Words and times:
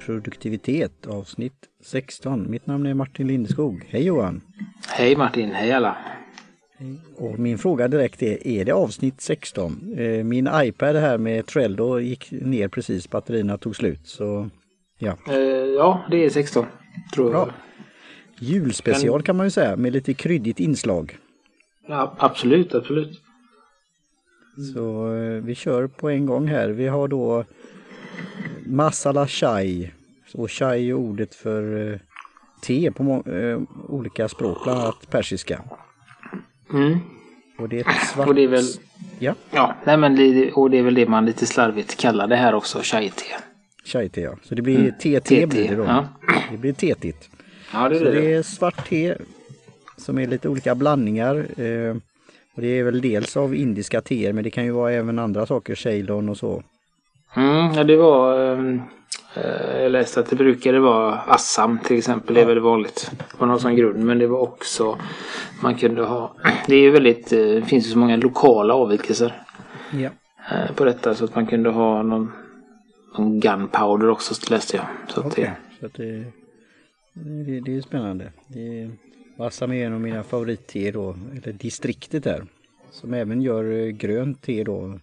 produktivitet 0.00 1.06
avsnitt 1.06 1.68
16. 1.82 2.50
Mitt 2.50 2.66
namn 2.66 2.86
är 2.86 2.94
Martin 2.94 3.26
Lindeskog. 3.26 3.86
Hej 3.88 4.04
Johan! 4.04 4.40
Hej 4.88 5.16
Martin, 5.16 5.50
hej 5.50 5.72
alla! 5.72 5.96
Och 7.16 7.38
min 7.38 7.58
fråga 7.58 7.88
direkt 7.88 8.22
är, 8.22 8.46
är 8.46 8.64
det 8.64 8.72
avsnitt 8.72 9.20
16? 9.20 9.94
Eh, 9.98 10.24
min 10.24 10.48
iPad 10.54 10.96
här 10.96 11.18
med 11.18 11.46
Trello 11.46 12.00
gick 12.00 12.30
ner 12.30 12.68
precis, 12.68 13.10
batterierna 13.10 13.58
tog 13.58 13.76
slut. 13.76 14.00
Så 14.04 14.50
ja. 14.98 15.16
Eh, 15.28 15.36
ja, 15.76 16.04
det 16.10 16.24
är 16.24 16.30
16. 16.30 16.66
Tror 17.14 17.32
jag. 17.32 17.46
Bra. 17.46 17.54
Julspecial 18.38 19.22
kan 19.22 19.36
man 19.36 19.46
ju 19.46 19.50
säga 19.50 19.76
med 19.76 19.92
lite 19.92 20.14
kryddigt 20.14 20.60
inslag. 20.60 21.18
Ja, 21.88 22.14
absolut, 22.18 22.74
absolut. 22.74 23.20
Så 24.74 25.14
eh, 25.14 25.42
vi 25.42 25.54
kör 25.54 25.86
på 25.86 26.10
en 26.10 26.26
gång 26.26 26.48
här. 26.48 26.68
Vi 26.68 26.88
har 26.88 27.08
då 27.08 27.44
masala 28.70 29.26
chai. 29.26 29.90
Och 30.34 30.50
chai 30.50 30.88
är 30.90 30.94
ordet 30.94 31.34
för 31.34 31.92
eh, 31.92 31.98
te 32.62 32.90
på 32.90 33.22
eh, 33.26 33.60
olika 33.88 34.28
språk, 34.28 34.58
bland 34.64 34.80
annat 34.80 35.10
persiska. 35.10 35.62
Mm. 36.72 36.98
Och 37.58 37.68
det 37.68 37.76
är 37.80 37.80
ett 37.80 38.06
svart... 38.14 38.28
Och 38.28 38.34
det 38.34 38.42
är 38.44 38.48
väl, 38.48 38.64
Ja, 39.18 39.34
ja, 39.50 39.74
nej 39.84 39.96
men 39.96 40.16
det, 40.16 40.52
och 40.52 40.70
det 40.70 40.78
är 40.78 40.82
väl 40.82 40.94
det 40.94 41.06
man 41.06 41.26
lite 41.26 41.46
slarvigt 41.46 41.96
kallar 41.96 42.26
det 42.26 42.36
här 42.36 42.54
också, 42.54 42.80
chai-te. 42.82 43.24
chai-te 43.84 44.20
ja. 44.20 44.34
Så 44.42 44.54
det 44.54 44.62
blir 44.62 44.90
TT 44.90 45.46
blir 45.46 45.68
det 45.68 45.74
då. 45.76 45.84
Ja. 45.84 46.08
Det 46.50 46.56
blir 46.56 46.72
tetigt. 46.72 47.30
ja, 47.72 47.88
det 47.88 47.98
Så 47.98 48.04
det 48.04 48.10
det. 48.10 48.32
är 48.32 48.42
svart 48.42 48.88
te 48.88 49.14
som 49.96 50.18
är 50.18 50.26
lite 50.26 50.48
olika 50.48 50.74
blandningar. 50.74 51.36
Eh, 51.60 51.96
och 52.54 52.62
det 52.62 52.68
är 52.78 52.82
väl 52.84 53.00
dels 53.00 53.36
av 53.36 53.54
indiska 53.54 54.00
teer 54.00 54.32
men 54.32 54.44
det 54.44 54.50
kan 54.50 54.64
ju 54.64 54.70
vara 54.70 54.92
även 54.92 55.18
andra 55.18 55.46
saker, 55.46 55.74
ceylon 55.74 56.28
och 56.28 56.36
så. 56.36 56.62
Mm, 57.36 57.72
ja, 57.74 57.84
det 57.84 57.96
var... 57.96 58.52
ehm, 58.52 58.80
eh, 59.34 59.82
jag 59.82 59.92
läste 59.92 60.20
att 60.20 60.30
det 60.30 60.36
brukade 60.36 60.80
vara 60.80 61.18
Assam 61.18 61.78
till 61.78 61.98
exempel. 61.98 62.34
Det 62.34 62.40
är 62.40 62.46
väldigt 62.46 62.64
vanligt 62.64 63.10
på 63.38 63.46
någon 63.46 63.60
sån 63.60 63.76
grund. 63.76 64.04
Men 64.04 64.18
det 64.18 64.26
var 64.26 64.38
också... 64.40 64.98
Man 65.62 65.74
kunde 65.74 66.02
ha... 66.02 66.34
Det 66.66 66.74
är 66.74 66.80
ju 66.80 66.90
väldigt... 66.90 67.32
eh, 67.32 67.38
Det 67.38 67.62
finns 67.62 67.86
ju 67.86 67.90
så 67.90 67.98
många 67.98 68.16
lokala 68.16 68.74
avvikelser 68.74 69.42
Ja. 69.90 70.10
eh, 70.52 70.74
på 70.74 70.84
detta. 70.84 71.14
Så 71.14 71.24
att 71.24 71.34
man 71.34 71.46
kunde 71.46 71.70
ha 71.70 72.02
någon, 72.02 72.32
någon 73.18 73.40
gunpowder 73.40 74.08
också 74.10 74.52
läste 74.52 74.76
jag. 74.76 74.86
Så 75.08 75.20
Okej, 75.20 75.44
det, 75.44 75.56
så 75.80 75.86
att 75.86 75.94
det, 75.94 76.24
det, 77.14 77.60
det 77.60 77.76
är 77.76 77.80
spännande. 77.80 78.32
Det 78.48 78.82
är, 78.82 78.90
Assam 79.38 79.72
är 79.72 79.86
en 79.86 79.92
av 79.94 80.00
mina 80.00 80.22
favoritteer 80.22 80.92
då, 80.92 81.16
eller 81.36 81.52
distriktet 81.52 82.24
där. 82.24 82.44
Som 82.90 83.14
även 83.14 83.42
gör 83.42 83.64
eh, 83.72 83.86
grönt 83.88 84.42
te 84.42 84.64
då. 84.64 84.98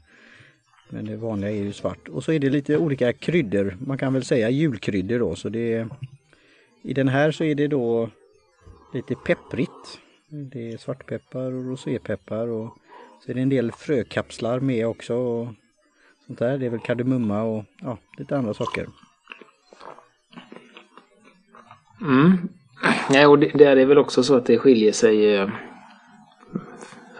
Men 0.90 1.06
det 1.06 1.16
vanliga 1.16 1.52
är 1.52 1.56
ju 1.56 1.74
svart. 1.74 2.08
Och 2.08 2.24
så 2.24 2.32
är 2.32 2.40
det 2.40 2.50
lite 2.50 2.78
olika 2.78 3.14
kryddor, 3.14 3.78
man 3.80 3.98
kan 3.98 4.14
väl 4.14 4.26
säga 4.26 4.50
julkryddor 4.50 5.20
då. 5.20 5.36
Så 5.36 5.50
det 5.50 5.74
är, 5.74 5.90
I 6.84 6.94
den 6.94 7.08
här 7.08 7.32
så 7.32 7.44
är 7.44 7.56
det 7.56 7.68
då 7.68 8.10
lite 8.94 9.16
pepprigt. 9.16 10.00
Det 10.30 10.72
är 10.74 10.78
svartpeppar 10.78 11.52
och 11.52 11.66
rosépeppar 11.66 12.48
och 12.48 12.78
så 13.26 13.32
är 13.32 13.36
det 13.36 13.42
en 13.42 13.50
del 13.50 13.72
frökapslar 13.72 14.60
med 14.60 14.88
också. 14.88 15.16
Och 15.16 15.48
sånt 16.28 16.40
där. 16.40 16.58
Det 16.58 16.66
är 16.66 16.70
väl 16.70 16.80
kardemumma 16.80 17.44
och 17.44 17.64
ja, 17.82 17.98
lite 18.18 18.38
andra 18.38 18.54
saker. 18.54 18.88
Mm. 22.02 22.50
Ja, 23.10 23.28
och 23.28 23.40
det, 23.40 23.52
det 23.54 23.66
är 23.66 23.86
väl 23.86 23.98
också 23.98 24.24
så 24.24 24.36
att 24.36 24.46
det 24.46 24.58
skiljer 24.58 24.92
sig 24.92 25.36
eh, 25.36 25.50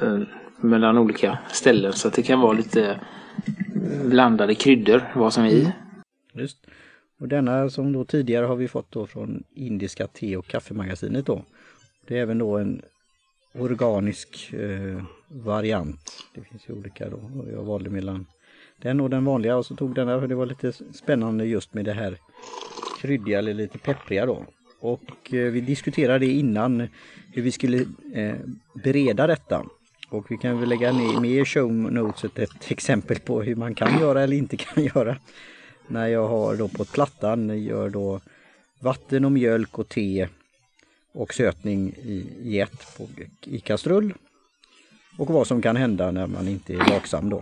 eh, 0.02 0.20
mellan 0.58 0.98
olika 0.98 1.38
ställen. 1.50 1.94
Så 1.94 2.08
att 2.08 2.14
det 2.14 2.24
kan 2.24 2.40
vara 2.40 2.54
lite 2.54 3.00
blandade 4.06 4.56
kryddor 4.56 5.12
vad 5.16 5.34
som 5.34 5.44
är 5.44 5.50
i. 5.50 5.62
Mm. 5.62 5.72
Just. 6.34 6.58
Och 7.20 7.28
denna 7.28 7.70
som 7.70 7.94
då 7.94 8.06
tidigare 8.06 8.46
har 8.46 8.56
vi 8.56 8.68
fått 8.68 8.92
då 8.92 9.08
från 9.08 9.44
Indiska 9.56 10.08
te 10.08 10.38
och 10.38 10.48
kaffemagasinet 10.48 11.26
då. 11.26 11.44
Det 12.08 12.18
är 12.18 12.22
även 12.22 12.38
då 12.38 12.58
en 12.58 12.82
organisk 13.54 14.54
eh, 14.54 15.04
variant. 15.28 16.24
Det 16.36 16.42
finns 16.42 16.70
ju 16.70 16.74
olika 16.74 17.10
då. 17.10 17.18
Och 17.18 17.52
jag 17.52 17.64
valde 17.64 17.90
mellan 17.90 18.26
den 18.82 19.02
och 19.02 19.10
den 19.10 19.26
vanliga 19.26 19.58
och 19.58 19.66
så 19.66 19.76
tog 19.76 19.96
denna 19.96 20.20
för 20.20 20.28
det 20.28 20.36
var 20.36 20.46
lite 20.46 20.74
spännande 20.94 21.46
just 21.46 21.74
med 21.74 21.86
det 21.86 21.94
här 21.94 22.18
kryddiga 23.02 23.40
eller 23.40 23.54
lite 23.54 23.78
peppriga 23.78 24.26
då. 24.26 24.46
Och 24.80 25.34
eh, 25.34 25.52
vi 25.52 25.62
diskuterade 25.62 26.26
det 26.26 26.32
innan 26.32 26.88
hur 27.34 27.42
vi 27.42 27.52
skulle 27.52 27.86
eh, 28.14 28.36
bereda 28.84 29.28
detta. 29.28 29.66
Och 30.10 30.32
vi 30.32 30.38
kan 30.38 30.60
väl 30.60 30.70
lägga 30.70 30.92
ner 30.92 31.20
med 31.20 31.32
i 31.32 31.46
show 31.46 31.72
notes 31.72 32.24
ett, 32.24 32.72
exempel 32.72 33.20
på 33.20 33.42
hur 33.42 33.56
man 33.56 33.76
kan 33.76 34.00
göra 34.00 34.24
eller 34.24 34.38
inte 34.38 34.58
kan 34.58 34.84
göra. 34.96 35.18
När 35.88 36.08
jag 36.08 36.28
har 36.28 36.56
då 36.56 36.68
på 36.68 36.86
plattan 36.86 37.64
gör 37.64 37.90
då 37.90 38.22
vatten 38.80 39.26
och 39.26 39.32
mjölk 39.32 39.80
och 39.80 39.90
te 39.90 40.28
och 41.14 41.34
sötning 41.34 41.90
i, 41.90 42.26
i 42.42 42.60
ett 42.60 42.98
på, 42.98 43.08
i 43.44 43.60
kastrull. 43.60 44.14
Och 45.18 45.30
vad 45.30 45.48
som 45.48 45.62
kan 45.62 45.76
hända 45.76 46.12
när 46.12 46.28
man 46.28 46.48
inte 46.48 46.74
är 46.74 46.78
vaksam 46.78 47.30
då. 47.30 47.38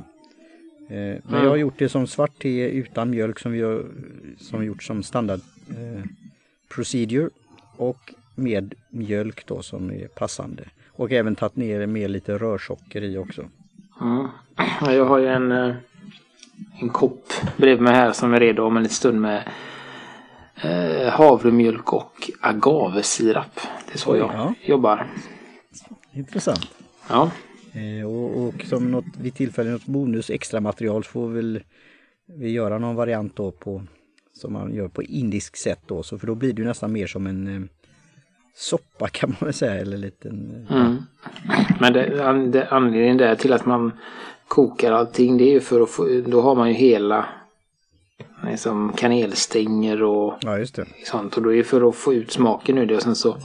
Eh, 0.89 1.21
men 1.23 1.43
jag 1.43 1.49
har 1.49 1.55
gjort 1.55 1.77
det 1.79 1.89
som 1.89 2.07
svart 2.07 2.41
te 2.41 2.69
utan 2.69 3.09
mjölk 3.09 3.39
som 3.39 3.51
vi 3.51 3.61
har 3.61 3.85
som 4.37 4.65
gjort 4.65 4.83
som 4.83 5.03
standard 5.03 5.39
eh, 5.69 6.03
procedure 6.69 7.29
och 7.77 8.13
med 8.35 8.73
mjölk 8.89 9.45
då 9.45 9.61
som 9.61 9.91
är 9.91 10.07
passande. 10.07 10.63
Och 10.95 11.11
även 11.11 11.35
tagit 11.35 11.55
ner 11.55 11.85
med 11.85 12.11
lite 12.11 12.37
rörsocker 12.37 13.01
i 13.01 13.17
också. 13.17 13.41
Mm. 14.01 14.27
Ja, 14.81 14.93
Jag 14.93 15.05
har 15.05 15.19
ju 15.19 15.27
en, 15.27 15.51
eh, 15.51 15.75
en 16.81 16.89
kopp 16.89 17.25
bredvid 17.57 17.81
mig 17.81 17.93
här 17.93 18.11
som 18.11 18.33
är 18.33 18.39
redo 18.39 18.63
om 18.63 18.77
en 18.77 18.83
liten 18.83 18.95
stund 18.95 19.21
med 19.21 19.43
eh, 20.63 21.09
havremjölk 21.09 21.93
och 21.93 22.31
agavesirap. 22.41 23.59
Det 23.87 23.93
är 23.93 23.97
så 23.97 24.11
Oj, 24.11 24.19
jag 24.19 24.31
ja. 24.33 24.53
jobbar. 24.65 25.07
Intressant. 26.13 26.67
Ja. 27.09 27.31
Eh, 27.73 28.07
och, 28.07 28.47
och 28.47 28.65
som 28.65 28.91
något, 28.91 29.05
vid 29.17 29.33
tillfälle 29.33 29.69
något 29.71 29.85
bonus 29.85 30.29
extra 30.29 30.59
material 30.61 31.03
så 31.03 31.09
får 31.09 31.27
väl 31.27 31.63
vi 32.27 32.49
göra 32.51 32.77
någon 32.79 32.95
variant 32.95 33.35
då 33.35 33.51
på 33.51 33.83
som 34.33 34.53
man 34.53 34.73
gör 34.73 34.87
på 34.87 35.03
indisk 35.03 35.57
sätt 35.57 35.79
då. 35.85 36.03
Så 36.03 36.19
för 36.19 36.27
då 36.27 36.35
blir 36.35 36.53
det 36.53 36.63
nästan 36.63 36.91
mer 36.91 37.07
som 37.07 37.27
en 37.27 37.47
eh, 37.47 37.61
soppa 38.55 39.07
kan 39.07 39.29
man 39.29 39.37
väl 39.39 39.53
säga 39.53 39.81
eller 39.81 39.97
liten 39.97 40.65
eh, 40.69 40.75
Mm. 40.75 40.97
Men 41.79 41.93
det, 41.93 42.27
an, 42.27 42.51
det, 42.51 42.67
anledningen 42.67 43.17
där 43.17 43.35
till 43.35 43.53
att 43.53 43.65
man 43.65 43.91
kokar 44.47 44.91
allting 44.91 45.37
det 45.37 45.43
är 45.43 45.53
ju 45.53 45.59
för 45.59 45.81
att 45.81 45.89
få, 45.89 46.21
då 46.27 46.41
har 46.41 46.55
man 46.55 46.67
ju 46.67 46.73
hela 46.73 47.25
liksom 48.43 48.93
kanelstänger 48.93 50.03
och 50.03 50.33
Ja 50.41 50.65
sånt. 51.05 51.37
Och 51.37 51.43
då 51.43 51.53
är 51.53 51.57
det 51.57 51.63
för 51.63 51.89
att 51.89 51.95
få 51.95 52.13
ut 52.13 52.31
smaken 52.31 52.77
ur 52.77 52.85
det 52.85 52.95
och 52.95 53.01
sen 53.01 53.15
så 53.15 53.37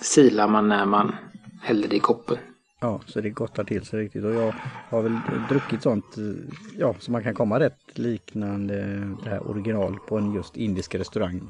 silar 0.00 0.48
man 0.48 0.68
när 0.68 0.84
man 0.86 1.14
häller 1.62 1.88
det 1.88 1.96
i 1.96 2.00
koppen. 2.00 2.36
Ja, 2.80 3.00
så 3.06 3.20
det 3.20 3.30
gottar 3.30 3.64
till 3.64 3.84
sig 3.84 4.00
riktigt. 4.00 4.24
Och 4.24 4.34
jag 4.34 4.54
har 4.88 5.02
väl 5.02 5.18
druckit 5.48 5.82
sånt, 5.82 6.16
eh, 6.16 6.24
ja, 6.78 6.94
så 6.98 7.12
man 7.12 7.22
kan 7.22 7.34
komma 7.34 7.60
rätt 7.60 7.98
liknande 7.98 8.74
det 9.24 9.30
här 9.30 9.50
original 9.50 9.98
på 10.08 10.18
en 10.18 10.34
just 10.34 10.56
indisk 10.56 10.94
restaurang. 10.94 11.48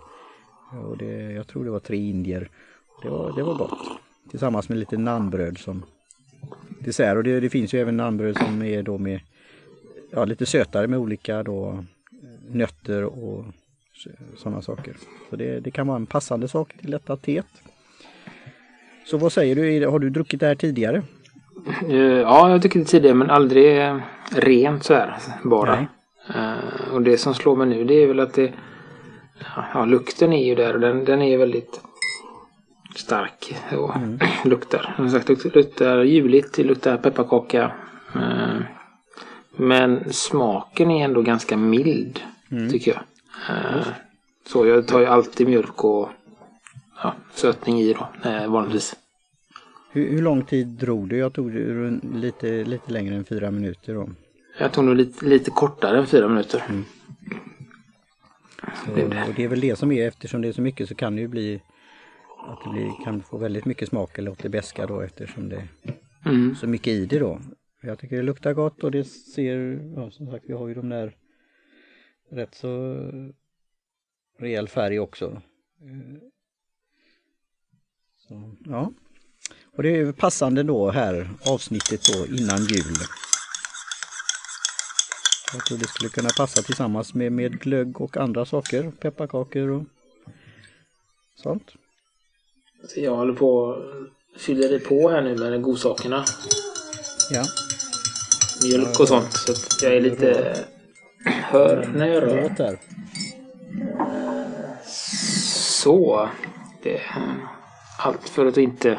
Och 0.88 0.96
det, 0.96 1.32
jag 1.32 1.46
tror 1.46 1.64
det 1.64 1.70
var 1.70 1.80
tre 1.80 1.96
indier. 1.96 2.50
Det 3.02 3.08
var, 3.08 3.32
det 3.36 3.42
var 3.42 3.54
gott. 3.54 3.78
Tillsammans 4.30 4.68
med 4.68 4.78
lite 4.78 4.96
nannbröd 4.98 5.58
som 5.58 5.82
dessert. 6.78 7.16
Och 7.16 7.24
det, 7.24 7.40
det 7.40 7.50
finns 7.50 7.74
ju 7.74 7.80
även 7.80 7.96
nannbröd 7.96 8.38
som 8.38 8.62
är 8.62 8.82
då 8.82 8.98
med, 8.98 9.20
ja, 10.10 10.24
lite 10.24 10.46
sötare 10.46 10.86
med 10.86 10.98
olika 10.98 11.42
då 11.42 11.68
eh, 11.68 12.54
nötter 12.54 13.04
och 13.04 13.44
sådana 14.36 14.62
saker. 14.62 14.96
Så 15.30 15.36
det, 15.36 15.60
det 15.60 15.70
kan 15.70 15.86
vara 15.86 15.96
en 15.96 16.06
passande 16.06 16.48
sak 16.48 16.72
till 16.80 16.90
detta 16.90 17.16
teet. 17.16 17.46
Så 19.06 19.18
vad 19.18 19.32
säger 19.32 19.56
du, 19.56 19.86
har 19.86 19.98
du 19.98 20.10
druckit 20.10 20.40
det 20.40 20.46
här 20.46 20.54
tidigare? 20.54 21.02
Eh, 21.88 21.96
Ja, 21.96 22.50
jag 22.50 22.62
tycker 22.62 22.78
det 22.78 22.84
tidigare 22.84 23.14
men 23.14 23.30
aldrig 23.30 23.92
rent 24.30 24.84
så 24.84 24.94
här 24.94 25.18
bara. 25.44 25.74
Nej. 25.76 25.86
Eh, 26.34 26.92
och 26.94 27.02
det 27.02 27.18
som 27.18 27.34
slår 27.34 27.56
mig 27.56 27.66
nu 27.66 27.84
det 27.84 27.94
är 27.94 28.06
väl 28.06 28.20
att 28.20 28.34
det 28.34 28.52
Ja, 29.74 29.84
lukten 29.84 30.32
är 30.32 30.46
ju 30.46 30.54
där 30.54 30.74
och 30.74 30.80
den, 30.80 31.04
den 31.04 31.22
är 31.22 31.38
väldigt 31.38 31.80
stark 32.98 33.54
och 33.72 33.94
luktar. 34.44 34.94
Som 34.96 35.10
sagt, 35.10 35.54
luktar 35.54 36.02
juligt, 36.02 36.58
luktar 36.58 36.96
pepparkaka. 36.96 37.72
Eh, 38.14 38.60
men 39.56 40.12
smaken 40.12 40.90
är 40.90 41.04
ändå 41.04 41.22
ganska 41.22 41.56
mild 41.56 42.20
tycker 42.70 42.90
jag. 42.92 43.02
Eh, 43.56 43.86
så 44.46 44.66
jag 44.66 44.88
tar 44.88 45.00
ju 45.00 45.06
alltid 45.06 45.48
mjölk 45.48 45.84
och 45.84 46.08
ja, 47.02 47.14
sötning 47.34 47.80
i 47.80 47.92
då, 47.92 48.30
eh, 48.30 48.46
vanligtvis. 48.46 48.96
Hur, 49.92 50.10
hur 50.10 50.22
lång 50.22 50.44
tid 50.44 50.66
drog 50.66 51.08
du? 51.08 51.16
Jag 51.16 51.32
tog 51.32 51.54
lite, 52.14 52.64
lite 52.64 52.92
längre 52.92 53.14
än 53.14 53.24
fyra 53.24 53.50
minuter 53.50 53.94
då. 53.94 54.08
Jag 54.58 54.72
tog 54.72 54.84
nog 54.84 54.96
lite, 54.96 55.24
lite 55.26 55.50
kortare 55.50 55.98
än 55.98 56.06
fyra 56.06 56.28
minuter. 56.28 56.62
Så, 58.84 58.90
Det 58.94 59.02
är 59.02 59.08
det. 59.08 59.24
och 59.28 59.34
det 59.36 59.44
är 59.44 59.48
väl 59.48 59.60
det 59.60 59.76
som 59.76 59.92
är, 59.92 60.08
eftersom 60.08 60.42
det 60.42 60.48
är 60.48 60.52
så 60.52 60.62
mycket 60.62 60.88
så 60.88 60.94
kan 60.94 61.16
det 61.16 61.22
ju 61.22 61.28
bli 61.28 61.60
att 62.46 62.64
det 62.64 62.70
blir, 62.70 63.04
kan 63.04 63.22
få 63.22 63.38
väldigt 63.38 63.64
mycket 63.64 63.88
smak 63.88 64.18
eller 64.18 64.30
åt 64.30 64.38
det 64.38 64.48
beska 64.48 64.86
då 64.86 65.00
eftersom 65.00 65.48
det 65.48 65.56
är 65.56 65.68
Mm. 66.26 66.54
så 66.56 66.66
mycket 66.66 66.88
i 66.92 67.06
det 67.06 67.18
då. 67.18 67.40
Jag 67.80 67.98
tycker 67.98 68.16
det 68.16 68.22
luktar 68.22 68.52
gott 68.52 68.84
och 68.84 68.90
det 68.90 69.04
ser, 69.04 69.56
ja 69.96 70.10
som 70.10 70.30
sagt 70.30 70.44
vi 70.48 70.52
har 70.52 70.68
ju 70.68 70.74
de 70.74 70.88
där 70.88 71.16
rätt 72.30 72.54
så 72.54 72.96
rejäl 74.38 74.68
färg 74.68 75.00
också. 75.00 75.42
Eh, 75.82 76.18
så, 78.28 78.56
ja. 78.64 78.92
Och 79.76 79.82
det 79.82 79.96
är 79.96 80.12
passande 80.12 80.62
då 80.62 80.90
här 80.90 81.30
avsnittet 81.46 82.00
då 82.12 82.26
innan 82.26 82.58
jul. 82.64 82.94
Jag 85.52 85.66
tror 85.66 85.78
det 85.78 85.88
skulle 85.88 86.10
kunna 86.10 86.28
passa 86.36 86.62
tillsammans 86.62 87.14
med, 87.14 87.32
med 87.32 87.60
glögg 87.60 88.00
och 88.00 88.16
andra 88.16 88.44
saker, 88.44 88.90
pepparkakor 88.90 89.68
och 89.68 89.84
sånt. 91.34 91.72
Jag 92.96 93.16
håller 93.16 93.32
på 93.32 93.56
och 93.56 93.76
fyller 94.36 94.78
på 94.78 95.10
här 95.10 95.22
nu 95.22 95.36
med 95.36 95.52
de 95.52 95.62
godsakerna. 95.62 96.24
Ja. 97.30 97.44
Mjölk 98.64 99.00
och 99.00 99.08
sånt. 99.08 99.32
Så 99.32 99.52
att 99.52 99.82
jag 99.82 99.96
är 99.96 100.00
lite... 100.00 100.56
Hör 101.24 101.90
när 101.94 102.06
jag 102.06 102.22
rör. 102.22 102.78
Så. 105.82 106.28
Det 106.82 106.96
är 106.96 107.02
allt 107.98 108.28
för 108.28 108.46
att 108.46 108.56
inte 108.56 108.98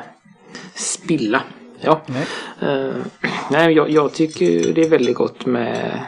spilla. 0.76 1.44
Ja. 1.80 2.02
Nej. 2.06 2.28
Eh, 2.62 2.96
nej, 3.52 3.74
jag, 3.74 3.90
jag 3.90 4.14
tycker 4.14 4.74
det 4.74 4.82
är 4.82 4.90
väldigt 4.90 5.16
gott 5.16 5.46
med 5.46 6.06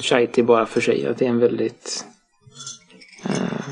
chai 0.00 0.26
tea 0.26 0.44
bara 0.44 0.66
för 0.66 0.80
sig. 0.80 1.06
Att 1.06 1.18
det 1.18 1.24
är 1.24 1.30
en 1.30 1.38
väldigt... 1.38 2.04
eh, 3.24 3.68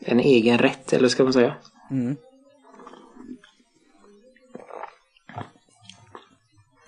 en 0.00 0.20
egen 0.20 0.58
rätt, 0.58 0.92
eller 0.92 1.08
ska 1.08 1.24
man 1.24 1.32
säga. 1.32 1.54
Mm. 1.90 2.16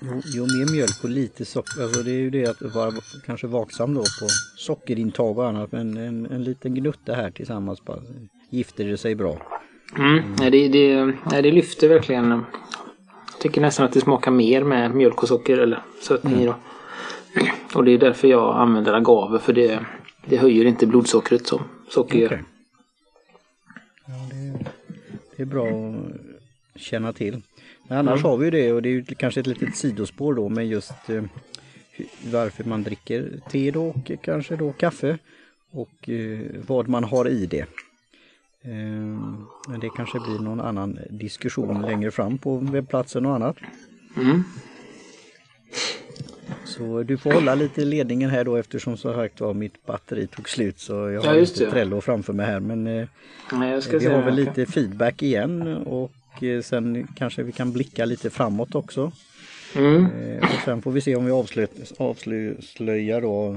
Jo, 0.02 0.20
jo 0.24 0.42
mer 0.42 0.72
mjölk 0.72 1.04
och 1.04 1.10
lite 1.10 1.44
socker, 1.44 1.82
alltså 1.82 2.02
det 2.02 2.10
är 2.10 2.20
ju 2.20 2.30
det 2.30 2.46
att 2.46 2.74
vara 2.74 2.92
kanske 3.26 3.46
vaksam 3.46 3.94
då 3.94 4.00
på 4.00 4.28
sockerintag 4.56 5.38
och 5.38 5.48
annat 5.48 5.72
men 5.72 5.96
en, 5.96 6.26
en 6.26 6.44
liten 6.44 6.74
gnutta 6.74 7.14
här 7.14 7.30
tillsammans 7.30 7.84
bara 7.84 8.00
gifter 8.50 8.84
det 8.84 8.96
sig 8.96 9.14
bra. 9.14 9.36
Mm. 9.98 10.34
Nej, 10.38 10.50
det, 10.50 10.68
det, 10.68 11.04
nej, 11.30 11.42
det 11.42 11.52
lyfter 11.52 11.88
verkligen. 11.88 12.30
Jag 12.30 13.40
tycker 13.40 13.60
nästan 13.60 13.86
att 13.86 13.92
det 13.92 14.00
smakar 14.00 14.30
mer 14.30 14.64
med 14.64 14.94
mjölk 14.94 15.22
och 15.22 15.28
socker 15.28 15.58
eller 15.58 15.82
sötning 16.02 16.40
i 16.40 16.46
då. 16.46 16.54
Och 17.74 17.84
det 17.84 17.90
är 17.90 17.98
därför 17.98 18.28
jag 18.28 18.56
använder 18.56 18.92
agave 18.92 19.38
för 19.38 19.52
det, 19.52 19.86
det 20.26 20.36
höjer 20.36 20.64
inte 20.64 20.86
blodsockret 20.86 21.46
som 21.46 21.62
socker 21.88 22.18
gör. 22.18 22.26
Okej. 22.26 22.44
Ja, 24.06 24.39
det, 25.40 25.44
är 25.44 25.46
bra 25.46 25.94
att 26.74 26.80
känna 26.80 27.12
till. 27.12 27.42
Men 27.88 27.98
annars 27.98 28.22
har 28.22 28.36
vi 28.36 28.44
ju 28.44 28.50
det 28.50 28.72
och 28.72 28.82
det 28.82 28.88
är 28.88 28.92
ju 28.92 29.04
kanske 29.04 29.40
ett 29.40 29.46
litet 29.46 29.76
sidospår 29.76 30.34
då 30.34 30.48
med 30.48 30.66
just 30.66 31.10
eh, 31.10 31.22
varför 32.32 32.64
man 32.64 32.82
dricker 32.82 33.40
te 33.50 33.70
då 33.70 33.86
och 33.86 34.10
kanske 34.22 34.56
då 34.56 34.72
kaffe 34.72 35.18
och 35.70 36.08
eh, 36.08 36.40
vad 36.66 36.88
man 36.88 37.04
har 37.04 37.28
i 37.28 37.46
det. 37.46 37.66
Eh, 38.62 39.20
men 39.68 39.80
det 39.80 39.90
kanske 39.96 40.20
blir 40.20 40.38
någon 40.38 40.60
annan 40.60 40.98
diskussion 41.10 41.82
längre 41.82 42.10
fram 42.10 42.38
på 42.38 42.56
webbplatsen 42.56 43.26
och 43.26 43.34
annat. 43.34 43.56
Mm. 44.16 44.44
Så 46.64 47.02
du 47.02 47.16
får 47.16 47.32
hålla 47.32 47.54
lite 47.54 47.82
i 47.82 47.84
ledningen 47.84 48.30
här 48.30 48.44
då 48.44 48.56
eftersom 48.56 48.96
så 48.96 49.14
sagt 49.14 49.40
var 49.40 49.54
mitt 49.54 49.86
batteri 49.86 50.26
tog 50.26 50.48
slut 50.48 50.78
så 50.78 50.92
jag 50.92 51.12
Ja, 51.12 51.28
har 51.28 51.34
just 51.34 51.52
inte 51.52 51.64
det. 51.64 51.70
Trello 51.70 52.00
framför 52.00 52.32
mig 52.32 52.46
här 52.46 52.60
men 52.60 52.86
eh, 52.86 53.06
Nej, 53.52 53.72
jag 53.72 53.82
ska 53.82 53.98
vi 53.98 54.06
har 54.06 54.22
väl 54.22 54.34
lite 54.34 54.66
feedback 54.66 55.22
igen 55.22 55.76
och 55.76 56.42
eh, 56.42 56.62
sen 56.62 57.06
kanske 57.16 57.42
vi 57.42 57.52
kan 57.52 57.72
blicka 57.72 58.04
lite 58.04 58.30
framåt 58.30 58.74
också. 58.74 59.12
Mm. 59.76 60.06
Eh, 60.06 60.42
Och 60.42 60.60
sen 60.64 60.82
får 60.82 60.92
vi 60.92 61.00
se 61.00 61.16
om 61.16 61.24
vi 61.24 61.30
avslöj, 61.32 61.66
avslöjar 61.98 63.20
då 63.20 63.56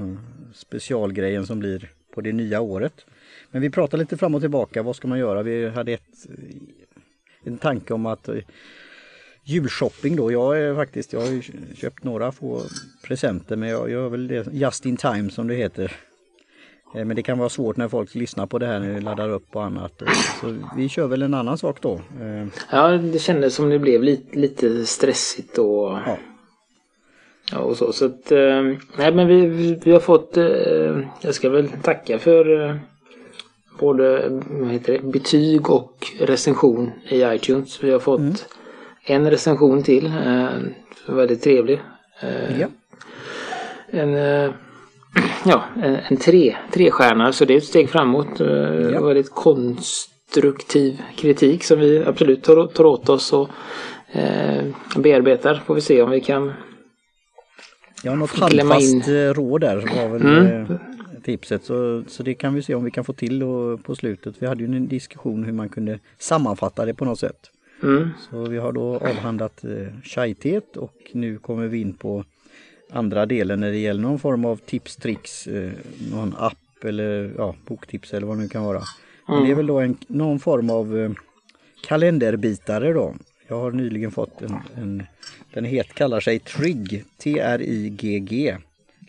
specialgrejen 0.54 1.46
som 1.46 1.58
blir 1.58 1.88
på 2.14 2.20
det 2.20 2.32
nya 2.32 2.60
året. 2.60 3.06
Men 3.50 3.62
vi 3.62 3.70
pratar 3.70 3.98
lite 3.98 4.16
fram 4.16 4.34
och 4.34 4.40
tillbaka, 4.40 4.82
vad 4.82 4.96
ska 4.96 5.08
man 5.08 5.18
göra? 5.18 5.42
Vi 5.42 5.68
hade 5.68 5.92
ett, 5.92 6.26
en 7.44 7.58
tanke 7.58 7.94
om 7.94 8.06
att 8.06 8.28
eh, 8.28 8.34
julshopping 9.44 10.16
då, 10.16 10.32
jag 10.32 10.58
är 10.58 10.74
faktiskt, 10.74 11.12
jag 11.12 11.20
har 11.20 11.28
ju 11.30 11.42
köpt 11.76 12.04
några 12.04 12.32
få 12.32 12.62
presenter 13.06 13.56
men 13.56 13.68
jag 13.68 13.90
gör 13.90 14.08
väl 14.08 14.28
det 14.28 14.46
just 14.52 14.86
in 14.86 14.96
time 14.96 15.30
som 15.30 15.46
det 15.48 15.54
heter. 15.54 15.92
Eh, 16.94 17.04
Men 17.04 17.16
det 17.16 17.22
kan 17.22 17.38
vara 17.38 17.48
svårt 17.48 17.76
när 17.76 17.88
folk 17.88 18.14
lyssnar 18.14 18.46
på 18.46 18.58
det 18.58 18.66
här 18.66 18.80
när 18.80 19.00
laddar 19.00 19.28
upp 19.28 19.56
och 19.56 19.64
annat. 19.64 20.02
Och- 20.02 20.08
Så 20.40 20.56
vi 20.76 20.88
kör 20.88 21.06
väl 21.06 21.22
en 21.22 21.34
annan 21.34 21.58
sak 21.58 21.78
då. 21.80 21.94
Eh, 21.94 22.46
Ja, 22.70 22.88
det 22.88 23.18
kändes 23.18 23.54
som 23.54 23.68
det 23.68 23.78
blev 23.78 24.02
lite, 24.02 24.38
lite 24.38 24.86
stressigt 24.86 25.58
och, 25.58 25.90
Ja. 26.06 26.18
ja, 27.52 27.58
och 27.58 27.76
så. 27.76 27.92
Så 27.92 28.04
att, 28.04 28.32
eh, 28.32 28.62
nej 28.98 29.14
men 29.14 29.26
vi, 29.28 29.46
vi, 29.84 29.92
har 29.92 30.00
fått, 30.00 30.36
eh, 30.36 30.98
jag 31.20 31.34
ska 31.34 31.48
väl 31.50 31.68
tacka 31.82 32.18
för 32.18 32.68
eh, 32.68 32.76
både 33.80 34.28
vad 34.50 34.70
heter 34.70 34.92
det, 34.92 35.02
betyg 35.08 35.70
och 35.70 36.06
recension 36.20 36.90
i 37.08 37.22
iTunes. 37.22 37.82
Vi 37.84 37.90
har 37.90 37.98
fått 37.98 38.46
en 39.06 39.30
recension 39.30 39.82
till, 39.82 40.06
eh, 40.06 40.48
väldigt 41.08 41.42
trevlig. 41.42 41.80
Eh, 42.20 42.60
Ja. 42.60 42.66
En, 43.90 44.14
eh, 44.14 44.50
ja, 45.44 45.64
en, 45.82 45.96
en 46.08 46.16
tre, 46.16 46.56
trestjärna 46.72 47.32
så 47.32 47.44
det 47.44 47.54
är 47.54 47.58
ett 47.58 47.64
steg 47.64 47.90
framåt. 47.90 48.40
Eh, 48.40 48.46
Ja. 48.92 49.02
Väldigt 49.02 49.30
konstruktiv 49.30 51.02
kritik 51.16 51.64
som 51.64 51.78
vi 51.80 52.04
absolut 52.06 52.42
tar, 52.42 52.66
tar 52.66 52.84
åt 52.84 53.08
oss 53.08 53.32
och 53.32 53.48
eh, 54.12 54.64
bearbetar. 54.96 55.62
Får 55.66 55.74
vi 55.74 55.80
se 55.80 56.02
om 56.02 56.10
vi 56.10 56.20
kan 56.20 56.52
Ja, 58.02 58.14
något 58.14 58.38
handfast 58.38 59.08
eh, 59.08 59.12
råd 59.12 59.60
där 59.60 59.76
var 59.76 60.08
väl 60.08 60.22
Mm. 60.22 60.62
eh, 60.62 60.76
tipset. 61.24 61.64
Så, 61.64 62.02
så 62.08 62.22
det 62.22 62.34
kan 62.34 62.54
vi 62.54 62.62
se 62.62 62.74
om 62.74 62.84
vi 62.84 62.90
kan 62.90 63.04
få 63.04 63.12
till 63.12 63.42
på 63.82 63.94
slutet. 63.94 64.34
Vi 64.38 64.46
hade 64.46 64.64
ju 64.64 64.76
en 64.76 64.88
diskussion 64.88 65.44
hur 65.44 65.52
man 65.52 65.68
kunde 65.68 65.98
sammanfatta 66.18 66.84
det 66.84 66.94
på 66.94 67.04
något 67.04 67.18
sätt. 67.18 67.50
Mm, 67.84 68.10
Så 68.30 68.44
vi 68.44 68.58
har 68.58 68.72
då 68.72 68.96
avhandlat 68.96 69.64
eh, 69.64 69.86
chai-teet 70.04 70.76
och 70.76 70.94
nu 71.12 71.38
kommer 71.38 71.66
vi 71.66 71.80
in 71.80 71.94
på 71.94 72.24
andra 72.90 73.26
delen 73.26 73.60
när 73.60 73.70
det 73.70 73.78
gäller 73.78 74.02
någon 74.02 74.18
form 74.18 74.44
av 74.44 74.56
tips, 74.56 74.96
tricks, 74.96 75.46
eh, 75.46 75.72
någon 76.12 76.34
app 76.38 76.84
eller 76.84 77.34
ja, 77.38 77.54
boktips 77.66 78.14
eller 78.14 78.26
vad 78.26 78.36
det 78.36 78.42
nu 78.42 78.48
kan 78.48 78.64
vara. 78.64 78.82
Men 79.28 79.44
det 79.44 79.50
är 79.50 79.54
väl 79.54 79.66
då 79.66 79.80
en, 79.80 79.96
någon 80.06 80.38
form 80.38 80.70
av 80.70 80.98
eh, 80.98 81.10
kalenderbitare 81.86 82.92
då. 82.92 83.14
Jag 83.48 83.60
har 83.60 83.72
nyligen 83.72 84.10
fått 84.10 84.42
en, 84.42 84.56
en 84.76 85.02
den 85.52 85.64
het, 85.64 85.94
kallar 85.94 86.20
sig 86.20 86.38
Trig, 86.38 87.04
T-R-I-G-G, 87.18 88.56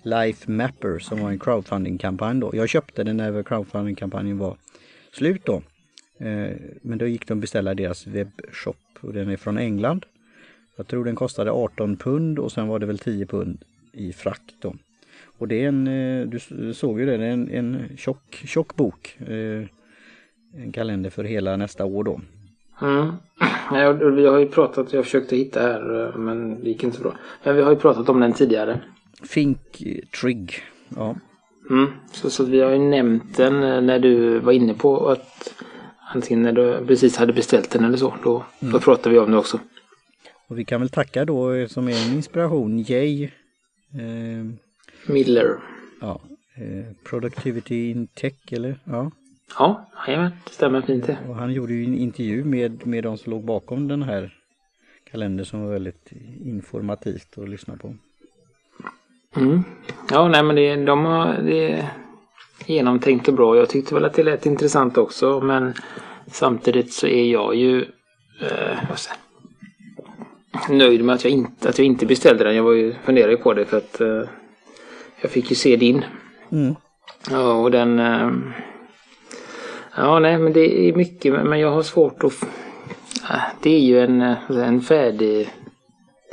Life 0.03 0.51
Mapper 0.51 0.99
som 0.99 1.19
var 1.19 1.29
en 1.29 1.39
crowdfunding-kampanj 1.39 2.39
då. 2.39 2.51
Jag 2.53 2.69
köpte 2.69 3.03
den 3.03 3.17
när 3.17 3.43
crowdfunding-kampanjen 3.43 4.37
var 4.37 4.57
slut 5.11 5.45
då. 5.45 5.61
Eh, 6.19 6.55
Men 6.81 6.97
då 6.97 7.07
gick 7.07 7.27
de 7.27 7.33
att 7.33 7.39
beställa 7.41 7.73
deras 7.73 8.07
webbshop 8.07 8.77
och 9.01 9.13
den 9.13 9.29
är 9.29 9.37
från 9.37 9.57
England. 9.57 10.05
Jag 10.75 10.87
tror 10.87 11.05
den 11.05 11.15
kostade 11.15 11.51
18 11.51 11.97
pund 11.97 12.39
och 12.39 12.51
sen 12.51 12.67
var 12.67 12.79
det 12.79 12.85
väl 12.85 12.99
10 12.99 13.25
pund 13.25 13.57
i 13.93 14.13
frakt 14.13 14.55
då. 14.61 14.75
Och 15.37 15.47
det 15.47 15.63
är 15.63 15.67
en, 15.67 15.87
eh, 15.87 16.27
du 16.27 16.73
såg 16.73 16.99
ju 16.99 17.05
det, 17.05 17.17
det 17.17 17.25
är 17.25 17.31
en, 17.31 17.49
en 17.49 17.97
tjock, 17.97 18.35
tjock 18.45 18.75
bok. 18.75 19.17
eh, 19.27 19.63
En 20.63 20.71
kalender 20.71 21.09
för 21.09 21.23
hela 21.23 21.57
nästa 21.57 21.85
år 21.85 22.03
då. 22.03 22.21
mm. 22.81 23.11
Ja, 23.71 23.91
vi 23.91 24.25
har 24.25 24.39
ju 24.39 24.47
pratat, 24.47 24.93
jag 24.93 25.03
försökte 25.03 25.35
hitta 25.35 25.59
här 25.61 26.13
men 26.17 26.63
det 26.63 26.69
gick 26.69 26.83
inte 26.83 26.97
så 26.97 27.03
bra. 27.03 27.15
Men 27.43 27.55
vi 27.55 27.61
har 27.61 27.71
ju 27.71 27.77
pratat 27.77 28.09
om 28.09 28.19
den 28.19 28.33
tidigare. 28.33 28.79
Think 29.29 29.81
eh, 29.81 30.05
Trig. 30.21 30.53
Ja. 30.95 31.15
Mm. 31.69 31.87
Så, 32.11 32.29
så 32.29 32.45
vi 32.45 32.61
har 32.61 32.71
ju 32.71 32.77
nämnt 32.79 33.37
den 33.37 33.85
när 33.85 33.99
du 33.99 34.39
var 34.39 34.51
inne 34.51 34.73
på 34.73 35.09
att 35.09 35.53
antingen 36.13 36.43
när 36.43 36.51
du 36.51 36.85
precis 36.85 37.17
hade 37.17 37.33
beställt 37.33 37.71
den 37.71 37.83
eller 37.83 37.97
så. 37.97 38.15
Då, 38.23 38.45
då 38.59 38.79
pratade 38.79 39.09
vi 39.09 39.19
om 39.19 39.31
det 39.31 39.37
också. 39.37 39.59
Och 40.47 40.59
vi 40.59 40.65
kan 40.65 40.81
väl 40.81 40.89
tacka 40.89 41.25
då 41.25 41.53
eh, 41.53 41.67
som 41.67 41.87
är 41.87 42.07
en 42.07 42.13
inspiration, 42.13 42.79
Jay. 42.79 43.23
Eh, 43.93 44.45
Miller. 45.07 45.57
ja, 46.01 46.21
eh, 46.55 46.95
Productivity 47.03 47.91
in 47.91 48.07
Tech 48.07 48.33
eller 48.51 48.79
ja. 48.83 49.11
Ja, 49.59 49.89
jajamän, 50.07 50.31
det 50.45 50.51
stämmer 50.51 50.81
fint 50.81 51.07
det. 51.07 51.17
Och 51.29 51.35
han 51.35 51.53
gjorde 51.53 51.73
ju 51.73 51.85
en 51.85 51.97
intervju 51.97 52.43
med, 52.43 52.87
med 52.87 53.03
de 53.03 53.17
som 53.17 53.31
låg 53.31 53.43
bakom 53.45 53.87
den 53.87 54.03
här 54.03 54.33
kalendern 55.11 55.45
som 55.45 55.61
var 55.61 55.71
väldigt 55.71 56.11
informativt 56.45 57.37
att 57.37 57.49
lyssna 57.49 57.77
på. 57.77 57.95
Mm. 59.35 59.63
Ja, 60.11 60.27
nej 60.27 60.43
men 60.43 60.55
det, 60.55 60.75
de 60.75 61.05
har, 61.05 61.33
det 61.33 61.89
genomtänkt 62.65 63.27
och 63.27 63.33
bra. 63.33 63.57
Jag 63.57 63.69
tyckte 63.69 63.93
väl 63.93 64.05
att 64.05 64.13
det 64.13 64.23
lät 64.23 64.45
intressant 64.45 64.97
också 64.97 65.41
men 65.41 65.73
samtidigt 66.27 66.93
så 66.93 67.07
är 67.07 67.23
jag 67.31 67.55
ju 67.55 67.81
eh, 68.41 68.77
nöjd 70.69 71.03
med 71.03 71.15
att 71.15 71.23
jag, 71.23 71.31
inte, 71.33 71.69
att 71.69 71.77
jag 71.77 71.85
inte 71.85 72.05
beställde 72.05 72.43
den. 72.43 72.55
Jag 72.55 72.63
var 72.63 72.71
ju, 72.73 72.93
funderade 73.05 73.31
ju 73.31 73.37
på 73.37 73.53
det 73.53 73.65
för 73.65 73.77
att 73.77 74.01
eh, 74.01 74.21
jag 75.21 75.31
fick 75.31 75.49
ju 75.49 75.55
se 75.55 75.75
din. 75.75 76.05
Mm. 76.51 76.75
Ja, 77.31 77.53
och 77.53 77.71
den... 77.71 77.99
eh, 77.99 78.29
Ja, 79.97 80.19
nej, 80.19 80.37
men 80.37 80.53
det 80.53 80.89
är 80.89 80.93
mycket, 80.93 81.33
men 81.33 81.59
jag 81.59 81.71
har 81.71 81.81
svårt 81.81 82.23
att... 82.23 82.43
äh, 83.29 83.41
Det 83.61 83.75
är 83.75 83.79
ju 83.79 83.99
en, 83.99 84.21
eh, 84.21 84.37
en 84.49 84.81
färdig 84.81 85.49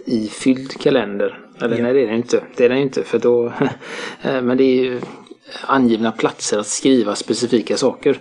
ifylld 0.06 0.80
kalender. 0.80 1.38
Eller 1.62 1.76
Ja. 1.76 1.82
nej, 1.82 1.92
det 1.94 2.02
är 2.02 2.06
den 2.06 2.16
inte. 2.16 2.42
Det 2.56 2.64
är 2.64 2.68
den 2.68 2.78
inte, 2.78 3.02
för 3.02 3.18
då... 3.18 3.46
eh, 4.22 4.42
Men 4.42 4.56
det 4.56 4.64
är 4.64 4.84
ju 4.84 5.00
angivna 5.66 6.12
platser 6.12 6.58
att 6.58 6.66
skriva 6.66 7.14
specifika 7.14 7.76
saker. 7.76 8.18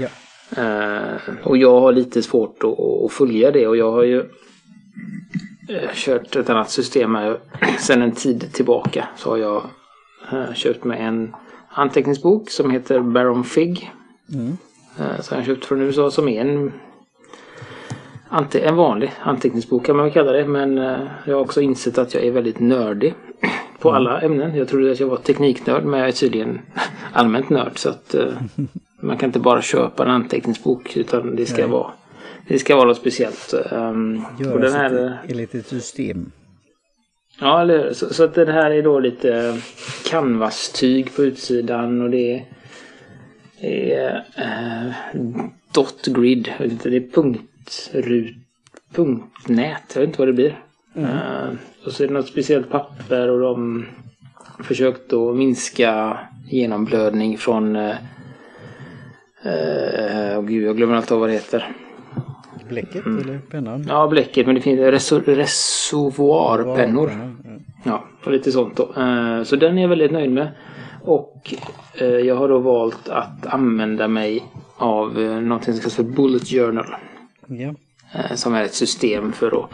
Ja. 0.00 0.08
Eh, 0.56 1.36
och 1.42 1.56
jag 1.56 1.80
har 1.80 1.92
lite 1.92 2.22
svårt 2.22 2.64
att, 2.64 3.04
att 3.04 3.12
följa 3.12 3.50
det 3.50 3.66
och 3.66 3.76
jag 3.76 3.92
har 3.92 4.02
ju 4.02 4.20
eh, 5.68 5.90
kört 5.94 6.36
ett 6.36 6.50
annat 6.50 6.70
system 6.70 7.14
här. 7.14 7.38
Sen 7.78 8.02
en 8.02 8.12
tid 8.12 8.52
tillbaka 8.52 9.08
så 9.16 9.30
har 9.30 9.36
jag 9.36 9.64
eh, 10.32 10.54
köpt 10.54 10.84
mig 10.84 11.00
en 11.00 11.34
anteckningsbok 11.68 12.50
som 12.50 12.70
heter 12.70 13.00
Baron 13.00 13.44
Fig. 13.44 13.92
Mm. 14.34 14.56
Som 15.20 15.36
jag 15.36 15.46
köpt 15.46 15.64
från 15.64 15.82
USA 15.82 16.10
som 16.10 16.28
är 16.28 16.40
en, 16.40 16.72
ante, 18.28 18.60
en 18.60 18.76
vanlig 18.76 19.12
anteckningsbok 19.20 19.86
kan 19.86 19.96
man 19.96 20.04
väl 20.04 20.12
kalla 20.14 20.32
det. 20.32 20.46
Men 20.46 20.76
jag 21.24 21.34
har 21.36 21.40
också 21.40 21.60
insett 21.60 21.98
att 21.98 22.14
jag 22.14 22.24
är 22.24 22.30
väldigt 22.30 22.60
nördig 22.60 23.14
på 23.82 23.92
alla 23.92 24.20
ämnen. 24.20 24.56
Jag 24.56 24.68
trodde 24.68 24.92
att 24.92 25.00
jag 25.00 25.06
var 25.06 25.16
tekniknörd 25.16 25.84
men 25.84 26.00
jag 26.00 26.08
är 26.08 26.12
tydligen 26.12 26.60
allmänt 27.12 27.50
nörd. 27.50 27.78
Så 27.78 27.88
att 27.88 28.14
eh, 28.14 28.32
man 29.00 29.18
kan 29.18 29.28
inte 29.28 29.38
bara 29.38 29.62
köpa 29.62 30.04
en 30.04 30.10
anteckningsbok 30.10 30.96
utan 30.96 31.36
det 31.36 31.46
ska 31.46 31.62
Nej. 31.62 31.70
vara 31.70 31.92
det 32.48 32.58
ska 32.58 32.76
vara 32.76 32.88
något 32.88 32.96
speciellt. 32.96 33.54
Um, 33.70 34.24
och 34.34 34.40
Göra 34.40 34.58
den 34.58 34.72
här, 34.72 35.18
enligt 35.28 35.54
ett 35.54 35.66
system. 35.66 36.32
Ja, 37.40 37.60
eller, 37.60 37.92
så, 37.92 38.14
så 38.14 38.24
att 38.24 38.34
det 38.34 38.52
här 38.52 38.70
är 38.70 38.82
då 38.82 39.00
lite 39.00 39.60
canvas-tyg 40.10 41.16
på 41.16 41.22
utsidan 41.22 42.02
och 42.02 42.10
det 42.10 42.44
är 43.60 44.24
eh, 44.36 44.92
dot 45.74 46.06
grid. 46.06 46.52
Det 46.58 46.96
är 46.96 47.12
punktrut, 47.12 48.36
punktnät. 48.94 49.82
Jag 49.94 50.00
vet 50.00 50.08
inte 50.08 50.18
vad 50.18 50.28
det 50.28 50.32
blir. 50.32 50.58
Eh, 50.94 51.48
och 51.86 51.92
så 51.92 52.02
är 52.04 52.08
det 52.08 52.14
något 52.14 52.26
speciellt 52.28 52.70
papper 52.70 53.28
och 53.30 53.40
de 53.40 53.86
försökt 54.64 55.12
att 55.12 55.36
minska 55.36 56.18
genomblödning 56.50 57.38
från 57.38 57.76
eh, 57.76 57.94
åh 60.38 60.42
gud, 60.44 60.64
jag 60.66 60.76
glömmer 60.76 60.94
alltid 60.96 61.18
vad 61.18 61.28
det 61.28 61.32
heter. 61.32 61.72
Bläcket 62.68 63.06
Mm. 63.06 63.22
eller 63.22 63.38
pennan? 63.38 63.84
Ja, 63.88 64.08
bläcket, 64.08 64.46
men 64.46 64.54
det 64.54 64.60
finns 64.60 64.80
reso- 64.80 65.34
reservoarpennor. 65.34 67.10
Ja. 67.10 67.50
Ja, 67.84 68.04
och 68.24 68.32
lite 68.32 68.52
sånt 68.52 68.76
då. 68.76 69.02
Eh, 69.02 69.42
Så 69.42 69.56
den 69.56 69.78
är 69.78 69.82
jag 69.82 69.88
väldigt 69.88 70.12
nöjd 70.12 70.32
med. 70.32 70.48
Och 71.04 71.54
eh, 71.94 72.06
jag 72.06 72.34
har 72.36 72.48
då 72.48 72.58
valt 72.58 73.08
att 73.08 73.46
använda 73.46 74.08
mig 74.08 74.44
av 74.76 75.18
eh, 75.22 75.40
någonting 75.40 75.74
som 75.74 75.80
kallas 75.80 75.94
för 75.94 76.02
Bullet 76.02 76.48
Journal. 76.48 76.86
Eh, 78.14 78.34
Som 78.34 78.54
är 78.54 78.62
ett 78.64 78.74
system 78.74 79.32
för 79.32 79.46
att 79.64 79.70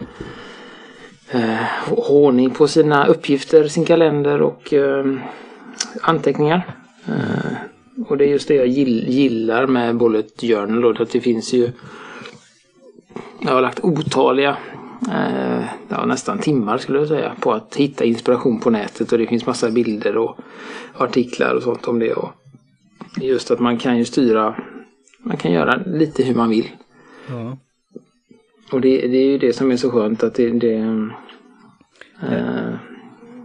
eh, 1.31 1.93
ordning 1.93 2.51
på 2.51 2.69
sina 2.69 3.07
uppgifter, 3.07 3.69
sin 3.69 3.85
kalender 3.85 4.43
och 4.43 4.73
eh, 4.73 5.05
anteckningar. 6.03 6.77
Eh, 7.09 7.53
Och 8.09 8.17
det 8.19 8.25
är 8.25 8.29
just 8.29 8.49
det 8.49 8.55
jag 8.55 8.67
gillar 8.67 9.67
med 9.67 9.97
Bullet 9.97 10.41
Journal. 10.41 10.81
Då, 10.95 11.03
att 11.03 11.11
det 11.11 11.21
finns 11.21 11.53
ju 11.53 11.73
jag 13.41 13.53
har 13.53 13.63
lagt 13.63 13.81
otaliga, 13.85 14.57
eh, 15.13 15.65
ja, 15.89 16.05
nästan 16.07 16.39
timmar 16.39 16.79
skulle 16.79 16.99
jag 16.99 17.09
säga, 17.09 17.33
på 17.41 17.53
att 17.53 17.77
hitta 17.77 18.05
inspiration 18.05 18.61
på 18.61 18.71
nätet 18.71 19.13
och 19.13 19.19
det 19.19 19.27
finns 19.27 19.47
massa 19.47 19.71
bilder 19.71 20.17
och 20.17 20.39
artiklar 20.97 21.55
och 21.55 21.63
sånt 21.63 21.87
om 21.89 21.99
det. 21.99 22.13
Och 22.15 22.31
just 23.21 23.51
att 23.51 23.61
man 23.61 23.79
kan 23.79 23.99
ju 23.99 24.05
styra, 24.05 24.55
man 25.23 25.37
kan 25.37 25.53
göra 25.53 25.81
lite 25.87 26.23
hur 26.23 26.35
man 26.35 26.51
vill. 26.51 26.69
ja. 27.29 27.57
Och 28.73 28.81
det, 28.81 29.07
det 29.09 29.17
är 29.19 29.27
ju 29.27 29.39
det 29.39 29.53
som 29.53 29.71
är 29.71 29.77
så 29.77 29.91
skönt 29.91 30.23
att 30.23 30.35
det... 30.35 30.51
det 30.51 30.77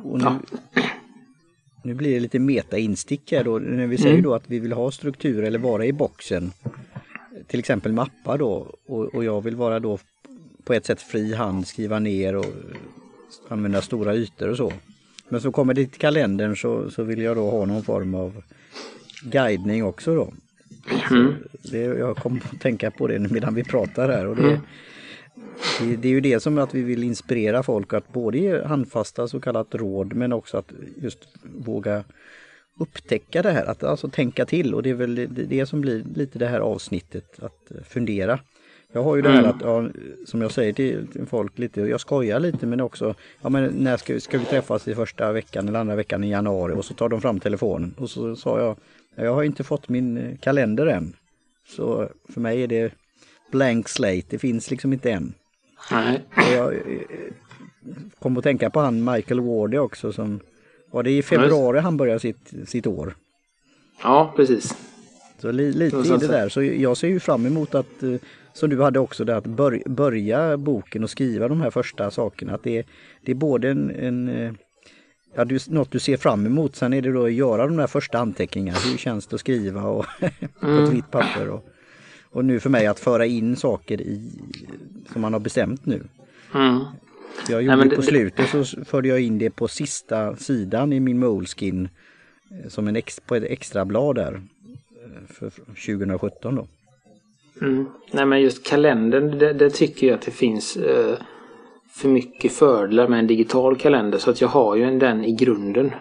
Och 0.04 0.18
nu, 0.20 0.24
Ja. 0.26 0.40
nu 1.84 1.94
blir 1.94 2.14
det 2.14 2.20
lite 2.20 2.40
meta-instick 2.40 3.32
här 3.32 3.44
då. 3.44 3.60
När 3.60 3.88
vi 3.88 3.98
säger 3.98 4.10
Mm. 4.14 4.24
då 4.24 4.34
att 4.34 4.44
vi 4.50 4.60
vill 4.60 4.72
ha 4.74 4.92
struktur 4.92 5.44
eller 5.44 5.60
vara 5.60 5.86
i 5.86 5.94
boxen. 5.94 6.52
Till 7.48 7.60
exempel 7.60 7.94
mappar 7.94 8.38
då. 8.38 8.76
Och, 8.88 9.16
och 9.16 9.24
jag 9.24 9.42
vill 9.44 9.56
vara 9.56 9.80
då 9.80 10.00
på 10.64 10.74
ett 10.74 10.86
sätt 10.86 11.02
fri 11.02 11.34
hand, 11.34 11.68
skriva 11.68 12.00
ner 12.00 12.36
och 12.36 12.46
använda 13.50 13.82
stora 13.82 14.16
ytor 14.16 14.50
och 14.50 14.58
så. 14.58 14.74
Men 15.30 15.42
så 15.42 15.52
kommer 15.52 15.74
det 15.74 15.86
till 15.86 16.00
kalendern 16.00 16.56
så, 16.56 16.92
så 16.92 17.04
vill 17.04 17.22
jag 17.22 17.36
då 17.38 17.50
ha 17.50 17.66
någon 17.66 17.84
form 17.84 18.16
av 18.16 18.42
guidning 19.24 19.84
också 19.84 20.16
då. 20.16 20.34
mm, 21.12 21.34
Det, 21.72 21.78
jag 21.82 22.18
kom 22.18 22.42
att 22.54 22.62
tänka 22.62 22.92
på 22.92 23.08
det 23.08 23.20
medan 23.20 23.56
vi 23.56 23.64
pratar 23.64 24.10
här. 24.10 24.28
Och 24.28 24.36
det, 24.36 24.42
Mm. 24.44 24.60
Det, 25.80 25.96
det 25.96 26.08
är 26.08 26.12
ju 26.12 26.22
det 26.22 26.40
som 26.40 26.58
att 26.58 26.74
vi 26.74 26.82
vill 26.82 27.04
inspirera 27.04 27.64
folk 27.64 27.94
att 27.94 28.14
både 28.14 28.38
ge 28.38 28.64
handfasta 28.64 29.28
så 29.28 29.40
kallat 29.40 29.76
råd 29.76 30.14
men 30.14 30.34
också 30.34 30.58
att 30.58 30.72
just 31.02 31.28
våga 31.44 32.04
upptäcka 32.80 33.42
det 33.42 33.52
här, 33.52 33.66
att 33.66 33.84
alltså 33.84 34.10
tänka 34.10 34.46
till 34.46 34.74
och 34.74 34.84
det 34.84 34.90
är 34.90 34.94
väl 34.94 35.28
det, 35.50 35.66
som 35.66 35.82
blir 35.82 36.04
lite 36.16 36.40
det 36.40 36.48
här 36.48 36.60
avsnittet, 36.60 37.40
att 37.44 37.72
fundera. 37.90 38.40
Jag 38.92 39.04
har 39.04 39.16
ju 39.16 39.22
det 39.22 39.30
här 39.30 39.40
Mm. 39.40 39.50
att, 39.50 39.62
ja, 39.62 39.90
som 40.26 40.42
jag 40.42 40.52
säger 40.52 40.74
till 40.74 41.08
folk 41.30 41.60
lite, 41.60 41.82
jag 41.82 42.02
skojar 42.02 42.40
lite 42.40 42.66
men 42.66 42.82
också, 42.82 43.16
ja 43.42 43.50
men 43.50 43.74
när 43.74 43.98
ska, 43.98 44.20
ska 44.20 44.38
vi 44.38 44.46
träffas 44.46 44.88
i 44.88 44.96
första 44.96 45.32
veckan 45.32 45.68
eller 45.68 45.80
andra 45.80 45.96
veckan 45.96 46.24
i 46.24 46.30
januari 46.32 46.74
och 46.74 46.86
så 46.86 46.94
tar 46.94 47.10
de 47.10 47.22
fram 47.22 47.40
telefonen 47.40 47.96
och 47.98 48.10
så 48.10 48.36
sa 48.36 48.60
jag, 48.60 48.78
"Ja, 49.16 49.24
jag 49.24 49.34
har 49.34 49.44
inte 49.44 49.64
fått 49.64 49.90
min 49.90 50.18
eh, 50.18 50.38
kalender 50.38 50.86
än. 50.86 51.16
Så 51.68 52.10
för 52.30 52.42
mig 52.42 52.64
är 52.64 52.68
det 52.68 52.94
blank 53.52 53.90
slate, 53.90 54.24
det 54.30 54.40
finns 54.40 54.72
liksom 54.72 54.94
inte 54.94 55.12
än. 55.12 55.34
Nej. 55.92 56.24
Och 56.36 56.54
jag 56.54 56.74
eh, 56.74 56.82
kom 58.20 58.38
att 58.38 58.44
tänka 58.44 58.70
på 58.70 58.80
han 58.80 59.04
Michael 59.14 59.40
Wardy 59.40 59.78
också 59.78 60.14
som 60.14 60.40
var 60.92 61.04
det 61.04 61.12
i 61.12 61.22
februari 61.24 61.80
han 61.80 61.98
började 61.98 62.20
sitt, 62.20 62.54
sitt 62.66 62.88
år. 62.88 63.16
Ja, 64.04 64.34
precis. 64.36 64.78
Så 65.40 65.52
li, 65.52 65.72
lite 65.74 65.98
i 65.98 66.02
det 66.10 66.28
där. 66.28 66.50
Så 66.50 66.64
jag 66.64 66.98
ser 66.98 67.08
ju 67.08 67.20
fram 67.20 67.46
emot 67.46 67.76
att, 67.76 68.04
eh, 68.04 68.14
som 68.54 68.70
du 68.70 68.82
hade 68.84 69.00
också, 69.00 69.24
det 69.26 69.38
att 69.38 69.46
bör, 69.48 69.82
börja 69.86 70.58
boken 70.58 71.04
och 71.04 71.10
skriva 71.10 71.48
de 71.48 71.62
här 71.62 71.70
första 71.70 72.12
sakerna. 72.12 72.54
Att 72.54 72.64
det, 72.64 72.78
är- 72.78 72.86
det 73.26 73.32
är 73.32 73.36
både 73.36 73.70
en, 73.70 73.90
en 73.92 74.30
eh, 74.30 74.54
ja, 75.36 75.46
du, 75.46 75.60
något 75.68 75.92
du 75.92 76.00
ser 76.00 76.18
fram 76.18 76.46
emot. 76.46 76.76
Sen 76.76 76.94
är 76.94 77.02
det 77.02 77.12
då 77.12 77.26
att 77.26 77.34
göra 77.34 77.68
de 77.68 77.78
där 77.78 77.88
första 77.88 78.20
anteckningarna. 78.20 78.78
Hur 78.92 78.98
känns 78.98 79.28
det 79.28 79.34
att 79.34 79.40
skriva 79.40 79.82
och 79.84 80.06
på 80.60 80.68
Mm. 80.68 80.84
ett 80.84 80.94
vitt 80.94 81.12
papper. 81.12 81.50
Och, 81.50 81.66
och 82.34 82.46
nu 82.46 82.60
för 82.60 82.70
mig 82.70 82.88
att 82.88 83.00
föra 83.00 83.26
in 83.26 83.56
saker 83.56 84.02
i, 84.02 84.32
som 85.14 85.22
man 85.22 85.34
har 85.34 85.40
bestämt 85.40 85.86
nu. 85.86 86.04
Mm. 86.56 86.80
Jag 87.50 87.66
Nej, 87.66 87.78
gjorde 87.78 87.96
på 87.96 88.02
det- 88.02 88.08
slutet 88.08 88.50
så 88.50 88.66
förde 88.86 89.08
jag 89.08 89.22
in 89.22 89.38
det 89.40 89.50
på 89.50 89.68
sista 89.68 90.36
sidan 90.36 90.94
i 90.94 91.00
min 91.00 91.20
Moleskin 91.20 91.90
eh, 92.52 92.70
som 92.70 92.88
en 92.88 92.96
ex, 92.96 93.20
på 93.20 93.36
ett 93.36 93.44
extra 93.44 93.86
blad 93.86 94.16
där 94.16 94.34
eh, 94.34 95.28
för 95.28 95.50
2017 95.50 96.56
då. 96.56 96.68
Mm. 97.62 97.86
Nej 98.12 98.26
men 98.26 98.42
just 98.42 98.66
kalendern, 98.68 99.38
det, 99.40 99.54
det 99.54 99.70
tycker 99.70 100.08
jag 100.08 100.14
att 100.16 100.22
det 100.26 100.32
finns 100.32 100.78
eh, 100.78 101.16
för 101.90 102.10
mycket 102.10 102.52
fördelar 102.52 103.08
med 103.08 103.20
en 103.20 103.28
digital 103.28 103.76
kalender. 103.78 104.18
Så 104.18 104.30
att 104.32 104.42
jag 104.42 104.48
har 104.48 104.76
ju 104.76 104.84
en, 104.84 105.00
den 105.00 105.26
i 105.26 105.32
grunden. 105.36 105.92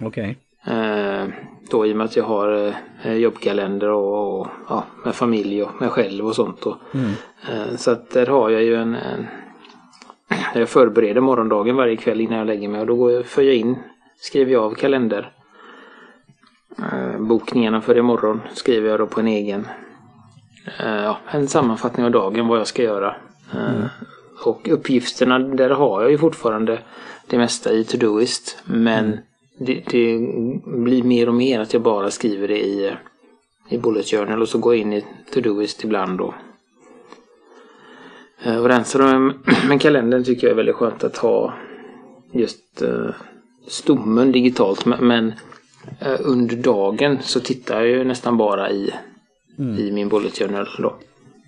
Okej. 0.00 0.36
Eh, 0.64 1.26
då 1.70 1.86
i 1.86 1.92
och 1.92 1.96
med 1.96 2.04
att 2.04 2.16
jag 2.16 2.24
har 2.24 2.74
eh, 3.02 3.14
jobbkalender 3.14 3.88
och, 3.88 4.40
och 4.40 4.48
ja, 4.68 4.84
med 5.04 5.14
familj 5.14 5.62
och 5.62 5.80
mig 5.80 5.88
själv 5.90 6.26
och 6.26 6.34
sånt. 6.34 6.62
Och, 6.66 6.76
Mm. 6.94 7.10
eh, 7.50 7.76
så 7.76 7.90
att 7.90 8.10
där 8.10 8.26
har 8.26 8.50
jag 8.50 8.62
ju 8.62 8.74
en, 8.76 8.94
en 8.94 9.26
jag 10.54 10.68
förbereder 10.68 11.20
morgondagen 11.20 11.76
varje 11.76 11.96
kväll 11.96 12.20
innan 12.20 12.38
jag 12.38 12.46
lägger 12.46 12.68
mig 12.68 12.80
och 12.80 12.86
då 12.86 12.94
går 12.96 13.12
jag, 13.12 13.26
för 13.26 13.42
jag 13.42 13.54
in, 13.54 13.76
skriver 14.16 14.52
jag 14.52 14.64
av 14.64 14.74
kalender. 14.74 15.32
Bokningarna 17.18 17.80
för 17.80 17.98
imorgon 17.98 18.40
skriver 18.54 18.90
jag 18.90 19.00
då 19.00 19.06
på 19.06 19.20
en 19.20 19.26
egen. 19.28 19.68
Ja, 20.78 21.16
en 21.30 21.48
sammanfattning 21.48 22.06
av 22.06 22.12
dagen 22.12 22.46
vad 22.46 22.58
jag 22.58 22.66
ska 22.66 22.82
göra. 22.82 23.16
Eh, 23.54 23.84
Och 24.44 24.68
uppgifterna, 24.68 25.38
där 25.38 25.70
har 25.70 26.02
jag 26.02 26.10
ju 26.10 26.18
fortfarande 26.18 26.78
det 27.26 27.38
mesta 27.38 27.72
i 27.72 27.84
Todoist. 27.84 28.58
Men 28.64 29.18
det, 29.58 29.82
det 29.90 30.18
blir 30.66 31.02
mer 31.02 31.28
och 31.28 31.34
mer 31.34 31.60
att 31.60 31.72
jag 31.72 31.82
bara 31.82 32.10
skriver 32.10 32.48
det 32.48 32.58
i, 32.66 32.92
i 33.68 33.78
Bullet 33.78 34.06
Journal 34.10 34.42
och 34.42 34.48
så 34.48 34.58
går 34.58 34.74
jag 34.74 34.80
in 34.82 34.92
i 34.92 35.04
Todoist 35.32 35.84
ibland 35.84 36.18
då. 36.18 36.34
Eh, 38.44 38.56
Och 38.60 38.68
rensar 38.68 38.98
dem. 39.12 39.32
Men 39.68 39.78
kalendern 39.78 40.24
tycker 40.24 40.46
jag 40.46 40.52
är 40.52 40.56
väldigt 40.56 40.74
skönt 40.76 41.04
att 41.04 41.16
ha 41.16 41.54
just 42.32 42.82
uh, 42.82 43.10
stommen 43.68 44.32
digitalt. 44.32 44.86
Men, 44.86 45.32
eh, 46.00 46.20
under 46.20 46.56
dagen 46.56 47.18
så 47.22 47.40
tittar 47.40 47.80
jag 47.80 47.88
ju 47.88 48.04
nästan 48.04 48.36
bara 48.36 48.70
i, 48.70 48.92
i 49.78 49.92
min 49.92 50.08
Bullet 50.08 50.38
Journal 50.38 50.66
då. 50.78 50.94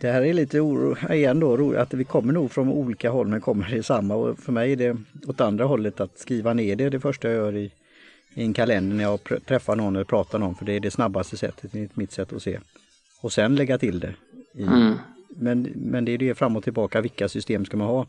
Det 0.00 0.10
här 0.10 0.22
är 0.22 0.32
lite 0.32 0.60
oro, 0.60 0.96
igen 1.12 1.40
då, 1.40 1.56
ro- 1.56 1.76
att 1.76 1.94
vi 1.94 2.04
kommer 2.04 2.32
nog 2.32 2.50
från 2.50 2.68
olika 2.68 3.10
håll 3.10 3.26
men 3.26 3.40
kommer 3.40 3.74
i 3.74 3.82
samma 3.82 4.14
och 4.14 4.38
för 4.38 4.52
mig 4.52 4.72
är 4.72 4.76
det 4.76 4.96
åt 5.26 5.40
andra 5.40 5.64
hållet 5.64 6.00
att 6.00 6.18
skriva 6.18 6.54
ner 6.54 6.76
det 6.76 6.90
det 6.90 7.00
första 7.00 7.28
jag 7.28 7.36
gör 7.36 7.56
i, 7.56 7.72
i 8.34 8.42
en 8.44 8.52
kalender 8.54 8.96
när 8.96 9.04
jag 9.04 9.18
träffar 9.46 9.76
någon 9.76 9.96
eller 9.96 10.04
pratar 10.04 10.38
någon 10.38 10.54
för 10.54 10.64
det 10.64 10.72
är 10.72 10.80
det 10.80 10.90
snabbaste 10.90 11.36
sättet 11.36 11.74
enligt 11.74 11.96
mitt 11.96 12.12
sätt 12.12 12.32
att 12.32 12.42
se. 12.42 12.58
Och 13.20 13.32
sen 13.32 13.54
lägga 13.56 13.78
till 13.78 14.00
det. 14.00 14.14
I, 14.54 14.62
Mm. 14.62 14.94
men, 15.28 15.62
men 15.76 16.04
det 16.04 16.12
är 16.12 16.18
det 16.18 16.34
fram 16.34 16.56
och 16.56 16.64
tillbaka, 16.64 17.00
vilka 17.00 17.28
system 17.28 17.64
ska 17.64 17.76
man 17.76 17.86
ha? 17.86 18.06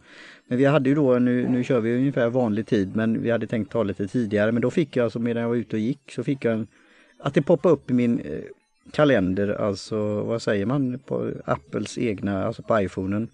Men 0.48 0.58
vi 0.58 0.66
hade 0.66 0.90
ju 0.90 0.96
då, 0.96 1.20
nu, 1.20 1.48
nu 1.50 1.64
kör 1.64 1.80
vi 1.80 1.96
ungefär 1.98 2.30
vanlig 2.30 2.68
tid 2.68 2.96
men 2.96 3.22
vi 3.22 3.32
hade 3.32 3.48
tänkt 3.48 3.72
ta 3.72 3.84
lite 3.84 4.08
tidigare 4.08 4.52
men 4.52 4.62
då 4.62 4.72
fick 4.72 4.96
jag 4.96 5.04
alltså 5.04 5.20
medan 5.20 5.42
jag 5.42 5.50
var 5.50 5.56
ute 5.56 5.76
och 5.76 5.80
gick 5.80 6.12
så 6.12 6.24
fick 6.24 6.46
jag 6.46 6.54
en, 6.54 6.68
att 7.20 7.34
det 7.34 7.42
poppar 7.42 7.70
upp 7.70 7.92
i 7.92 7.94
min 7.94 8.20
eh, 8.20 8.40
kalender, 8.92 9.48
alltså 9.62 10.22
vad 10.24 10.42
säger 10.42 10.66
man 10.66 11.00
på 11.00 11.32
Apples 11.46 11.98
egna, 11.98 12.46
alltså 12.46 12.64
på 12.64 12.82
iPhonen. 12.82 13.28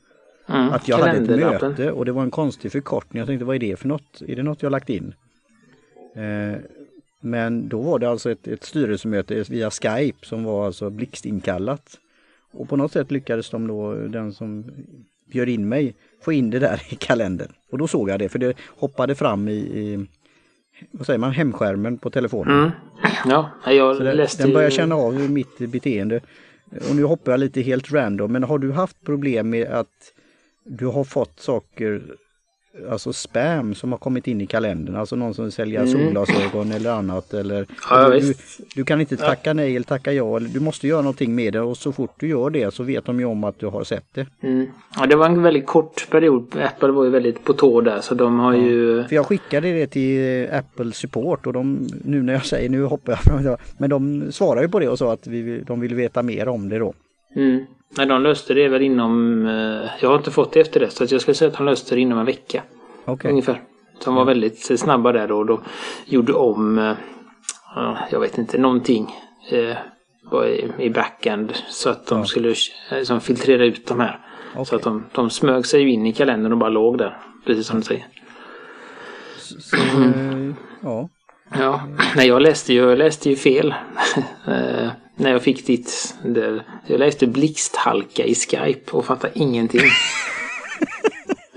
Mm, 0.49 0.69
att 0.69 0.87
jag 0.87 0.97
hade 0.97 1.33
ett 1.33 1.39
möte 1.39 1.91
och 1.91 2.05
det 2.05 2.11
var 2.11 2.23
en 2.23 2.31
konstig 2.31 2.71
förkortning. 2.71 3.19
Jag 3.19 3.27
tänkte 3.27 3.45
vad 3.45 3.55
är 3.55 3.59
det 3.59 3.75
för 3.79 3.87
något? 3.87 4.21
Är 4.27 4.35
det 4.35 4.43
något 4.43 4.63
jag 4.63 4.71
lagt 4.71 4.89
in? 4.89 5.13
Eh, 6.15 6.57
men 7.21 7.69
då 7.69 7.81
var 7.81 7.99
det 7.99 8.09
alltså 8.09 8.31
ett, 8.31 8.47
ett 8.47 8.63
styrelsemöte 8.63 9.43
via 9.49 9.71
Skype 9.71 10.25
som 10.25 10.43
var 10.43 10.65
alltså 10.65 10.89
blixtinkallat. 10.89 11.99
Och 12.53 12.69
på 12.69 12.75
något 12.75 12.91
sätt 12.91 13.11
lyckades 13.11 13.49
de 13.49 13.67
då, 13.67 13.93
den 13.93 14.33
som 14.33 14.65
bjöd 15.31 15.49
in 15.49 15.69
mig, 15.69 15.95
få 16.21 16.31
in 16.33 16.49
det 16.49 16.59
där 16.59 16.81
i 16.89 16.95
kalendern. 16.95 17.51
Och 17.71 17.77
då 17.77 17.87
såg 17.87 18.09
jag 18.09 18.19
det, 18.19 18.29
för 18.29 18.39
det 18.39 18.57
hoppade 18.67 19.15
fram 19.15 19.47
i, 19.47 19.53
i 19.53 20.05
vad 20.91 21.05
säger 21.05 21.19
man, 21.19 21.31
hemskärmen 21.31 21.97
på 21.97 22.09
telefonen. 22.09 22.57
Mm. 22.59 22.71
Ja, 23.25 23.51
jag 23.67 23.97
Så 23.97 24.03
läste 24.03 24.43
den 24.43 24.53
börjar 24.53 24.69
ju- 24.69 24.75
känna 24.75 24.95
av 24.95 25.29
mitt 25.29 25.57
beteende. 25.57 26.21
Och 26.89 26.95
nu 26.95 27.03
hoppar 27.03 27.31
jag 27.31 27.39
lite 27.39 27.61
helt 27.61 27.91
random, 27.91 28.31
men 28.31 28.43
har 28.43 28.59
du 28.59 28.71
haft 28.71 29.01
problem 29.05 29.49
med 29.49 29.67
att 29.67 30.13
du 30.63 30.85
har 30.85 31.03
fått 31.03 31.39
saker, 31.39 32.01
alltså 32.91 33.13
spam 33.13 33.75
som 33.75 33.91
har 33.91 33.99
kommit 33.99 34.27
in 34.27 34.41
i 34.41 34.47
kalendern, 34.47 34.95
alltså 34.95 35.15
någon 35.15 35.33
som 35.33 35.51
säljer 35.51 35.85
solglasögon 35.85 36.71
eller 36.71 36.91
annat 36.91 37.33
eller 37.33 37.55
Mm. 37.61 37.67
Ja, 37.89 38.09
du, 38.09 38.19
visst. 38.19 38.59
du 38.75 38.83
kan 38.85 39.01
inte 39.01 39.17
tacka 39.17 39.53
nej 39.53 39.75
eller 39.75 39.85
tacka 39.85 40.13
ja, 40.13 40.37
eller 40.37 40.49
du 40.49 40.59
måste 40.59 40.87
göra 40.87 41.01
någonting 41.01 41.35
med 41.35 41.53
det 41.53 41.59
och 41.59 41.77
så 41.77 41.91
fort 41.91 42.13
du 42.19 42.27
gör 42.27 42.49
det 42.49 42.73
så 42.73 42.83
vet 42.83 43.05
de 43.05 43.19
ju 43.19 43.25
om 43.25 43.43
att 43.43 43.59
du 43.59 43.65
har 43.67 43.83
sett 43.83 44.05
det. 44.13 44.27
Mm. 44.43 44.67
Ja, 44.95 45.05
det 45.05 45.15
var 45.15 45.25
en 45.25 45.41
väldigt 45.41 45.65
kort 45.65 46.07
period. 46.09 46.55
Apple 46.63 46.91
var 46.91 47.03
ju 47.03 47.09
väldigt 47.09 47.43
på 47.43 47.53
tå 47.53 47.81
där 47.81 48.01
så 48.01 48.15
de 48.15 48.39
har 48.39 48.53
ju... 48.53 49.03
För 49.03 49.15
jag 49.15 49.25
skickade 49.25 49.71
det 49.71 49.87
till 49.87 50.45
eh, 50.51 50.57
Apple 50.57 50.91
Support 50.91 51.47
och 51.47 51.53
de, 51.53 51.87
nu 52.05 52.21
när 52.23 52.33
jag 52.33 52.45
säger, 52.45 52.69
nu 52.69 52.83
hoppar 52.83 53.19
jag 53.25 53.59
men 53.77 53.89
de 53.89 54.31
svarar 54.31 54.61
ju 54.61 54.69
på 54.69 54.79
det 54.79 54.89
och 54.89 54.97
sa 54.97 55.13
att 55.13 55.27
vi, 55.27 55.63
de 55.67 55.79
vill 55.79 55.95
veta 55.95 56.23
mer 56.23 56.47
om 56.47 56.69
det 56.69 56.79
då. 56.79 56.93
Mm. 57.35 57.65
Nej, 57.97 58.05
de 58.07 58.21
löste 58.21 58.53
det 58.53 58.67
väl 58.67 58.81
inom... 58.81 59.45
eh, 59.45 59.89
Jag 60.01 60.09
har 60.09 60.17
inte 60.17 60.31
fått 60.31 60.51
det 60.53 60.59
efter 60.59 60.79
det 60.79 60.89
så 60.89 61.03
att 61.03 61.11
jag 61.11 61.21
skulle 61.21 61.35
säga 61.35 61.51
att 61.51 61.57
de 61.57 61.65
löste 61.65 61.95
det 61.95 62.01
inom 62.01 62.19
en 62.19 62.25
vecka. 62.25 62.63
Okej. 63.05 63.31
Ungefär. 63.31 63.61
De 64.05 64.15
var 64.15 64.25
väldigt 64.25 64.79
snabba 64.79 65.11
där 65.11 65.27
då 65.27 65.37
och 65.37 65.45
då 65.45 65.61
gjorde 66.05 66.33
om, 66.33 66.77
eh, 66.79 66.93
ja, 67.75 67.97
jag 68.11 68.19
vet 68.19 68.37
inte, 68.37 68.57
någonting 68.57 69.15
eh, 69.51 69.77
i, 70.79 70.89
backend 70.89 71.53
så 71.69 71.89
att 71.89 72.07
de 72.07 72.19
Ja. 72.19 72.25
skulle 72.25 72.55
eh, 72.91 73.03
som 73.03 73.21
filtrera 73.21 73.65
ut 73.65 73.87
de 73.87 73.99
här. 73.99 74.19
Så 74.53 74.61
Okej. 74.61 74.75
att 74.75 74.83
de, 74.83 75.05
de 75.11 75.29
smög 75.29 75.65
sig 75.65 75.89
in 75.89 76.05
i 76.05 76.13
kalendern 76.13 76.51
och 76.51 76.57
bara 76.57 76.69
låg 76.69 76.97
där. 76.97 77.17
Precis 77.45 77.67
som 77.67 77.79
du 77.79 77.83
säger. 77.85 78.05
Så, 79.37 79.77
eh, 79.77 80.53
ja. 80.83 81.09
Ja, 81.59 81.81
jag 82.15 82.41
läste 82.41 82.73
ju, 82.73 82.79
jag 82.89 82.97
läste 82.97 83.29
ju 83.29 83.35
fel. 83.35 83.73
Eh, 84.47 84.87
när 85.15 85.31
jag 85.31 85.41
fick 85.41 85.67
ditt... 85.67 86.15
Där, 86.25 86.63
jag 86.87 86.99
läste 86.99 87.27
blixthalka 87.27 88.23
i 88.25 88.35
Skype 88.35 88.91
och 88.91 89.05
fattade 89.05 89.33
ingenting. 89.39 89.81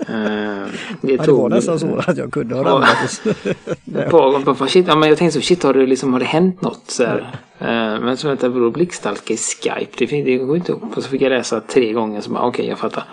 Eh, 0.07 0.67
det 1.01 1.13
Ja, 1.13 1.23
det 1.25 1.31
var 1.31 1.49
nästan 1.49 1.79
så 1.79 1.95
att 2.07 2.17
jag 2.17 2.33
kunde 2.33 2.55
ha 2.55 2.63
ramlat. 2.63 3.21
och- 3.25 3.47
Ett 3.97 4.11
par 4.11 4.31
gånger 4.31 4.45
bara, 4.53 4.67
shit, 4.67 4.87
ja, 4.87 4.95
men 4.95 5.09
jag 5.09 5.17
tänkte 5.17 5.41
så, 5.41 5.45
shit 5.45 5.63
har 5.63 5.73
det, 5.73 5.85
liksom, 5.85 6.13
har 6.13 6.19
det 6.19 6.25
hänt 6.25 6.61
något? 6.61 6.83
Så 6.87 7.03
här. 7.05 7.19
Eh, 7.59 8.01
men 8.01 8.17
så 8.17 8.27
vänta, 8.27 8.49
vadå 8.49 8.69
blixthalka 8.71 9.33
i 9.33 9.37
Skype? 9.37 9.91
Det, 9.97 10.05
det 10.23 10.37
går 10.37 10.57
inte 10.57 10.71
ihop. 10.71 10.97
Och 10.97 11.03
så 11.03 11.09
fick 11.09 11.21
jag 11.21 11.29
läsa 11.29 11.61
tre 11.61 11.93
gånger 11.93 12.21
så 12.21 12.29
bara, 12.31 12.43
okej 12.43 12.67
jag 12.67 12.79
fattar. 12.79 13.03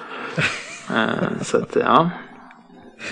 Eh, 0.95 1.42
så 1.42 1.57
att 1.57 1.77
ja, 1.81 2.11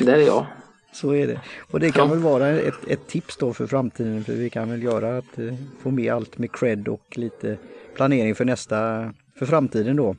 där 0.00 0.12
är 0.14 0.26
jag. 0.26 0.46
Så 0.92 1.14
är 1.14 1.26
det. 1.26 1.40
Och 1.70 1.81
det 1.81 1.90
kan 1.90 2.07
Ja. 2.09 2.14
väl 2.14 2.22
vara 2.22 2.48
ett, 2.48 2.88
ett 2.88 3.07
tips 3.09 3.37
då 3.37 3.53
för 3.53 3.66
framtiden 3.66 4.24
för 4.24 4.33
vi 4.33 4.50
kan 4.50 4.70
väl 4.70 4.83
göra 4.83 5.18
att 5.18 5.38
eh, 5.38 5.55
få 5.83 5.90
med 5.90 6.12
allt 6.12 6.38
med 6.38 6.53
cred 6.53 6.88
och 6.88 7.18
lite 7.18 7.57
planering 7.94 8.35
för 8.35 8.44
nästa, 8.44 9.12
för 9.38 9.46
framtiden 9.46 9.96
då. 9.96 10.16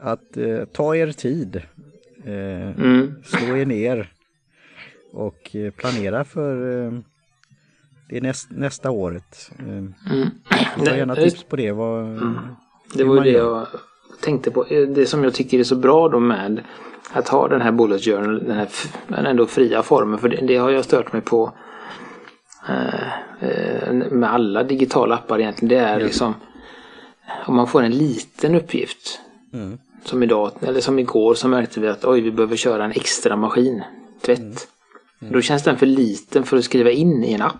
Att 0.00 0.36
eh, 0.36 0.64
ta 0.64 0.96
er 0.96 1.12
tid, 1.12 1.56
eh, 2.24 2.32
Mm. 2.78 3.14
slå 3.24 3.56
er 3.56 3.66
ner 3.66 4.12
och 5.12 5.56
eh, 5.56 5.70
planera 5.70 6.24
för 6.24 6.84
eh, 6.86 6.92
det 8.08 8.20
näst, 8.20 8.50
nästa 8.50 8.90
året. 8.90 9.50
Eh, 9.58 9.66
Mm. 9.66 9.92
ta 10.84 10.96
gärna 10.96 11.14
tips 11.16 11.42
på 11.44 11.56
det. 11.56 11.72
Vad, 11.72 12.04
Det 12.94 12.98
hur 12.98 13.04
var 13.04 13.24
ju 13.24 13.32
det 13.32 13.38
jag 13.38 13.66
tänkte 14.20 14.50
på. 14.50 14.66
Eh, 14.66 14.88
Det 14.88 15.06
som 15.06 15.24
jag 15.24 15.34
tycker 15.34 15.58
är 15.58 15.64
så 15.64 15.76
bra 15.76 16.08
då 16.08 16.20
med 16.20 16.60
att 17.12 17.28
ha 17.28 17.48
den 17.48 17.60
här 17.60 17.72
bullet 17.72 18.04
journal, 18.04 18.44
den 18.44 18.56
här 18.56 18.68
men 19.06 19.26
ändå 19.26 19.46
fria 19.46 19.82
formen. 19.82 20.18
För 20.18 20.28
det, 20.28 20.36
det 20.36 20.56
har 20.56 20.70
jag 20.70 20.84
stört 20.84 21.12
mig 21.12 21.22
på 21.22 21.52
eh, 22.68 23.48
eh, 23.48 23.92
med 23.92 24.34
alla 24.34 24.62
digitala 24.62 25.14
appar 25.14 25.40
egentligen. 25.40 25.68
Det 25.68 25.84
är 25.84 26.00
liksom 26.00 26.34
om 27.46 27.56
man 27.56 27.66
får 27.66 27.82
en 27.82 27.92
liten 27.92 28.54
uppgift. 28.54 29.20
Mm. 29.52 29.78
Som 30.04 30.22
idag, 30.22 30.50
eller 30.60 30.80
som 30.80 30.98
igår 30.98 31.34
så 31.34 31.48
märkte 31.48 31.80
vi 31.80 31.88
att 31.88 32.04
oj, 32.04 32.20
vi 32.20 32.30
behöver 32.30 32.56
köra 32.56 32.84
en 32.84 32.90
extra 32.90 33.36
maskin. 33.36 33.82
Tvätt. 34.20 34.68
Mm. 35.20 35.32
Då 35.32 35.40
känns 35.40 35.62
den 35.62 35.76
för 35.76 35.86
liten 35.86 36.44
för 36.44 36.56
att 36.56 36.64
skriva 36.64 36.90
in 36.90 37.24
i 37.24 37.32
en 37.32 37.42
app. 37.42 37.56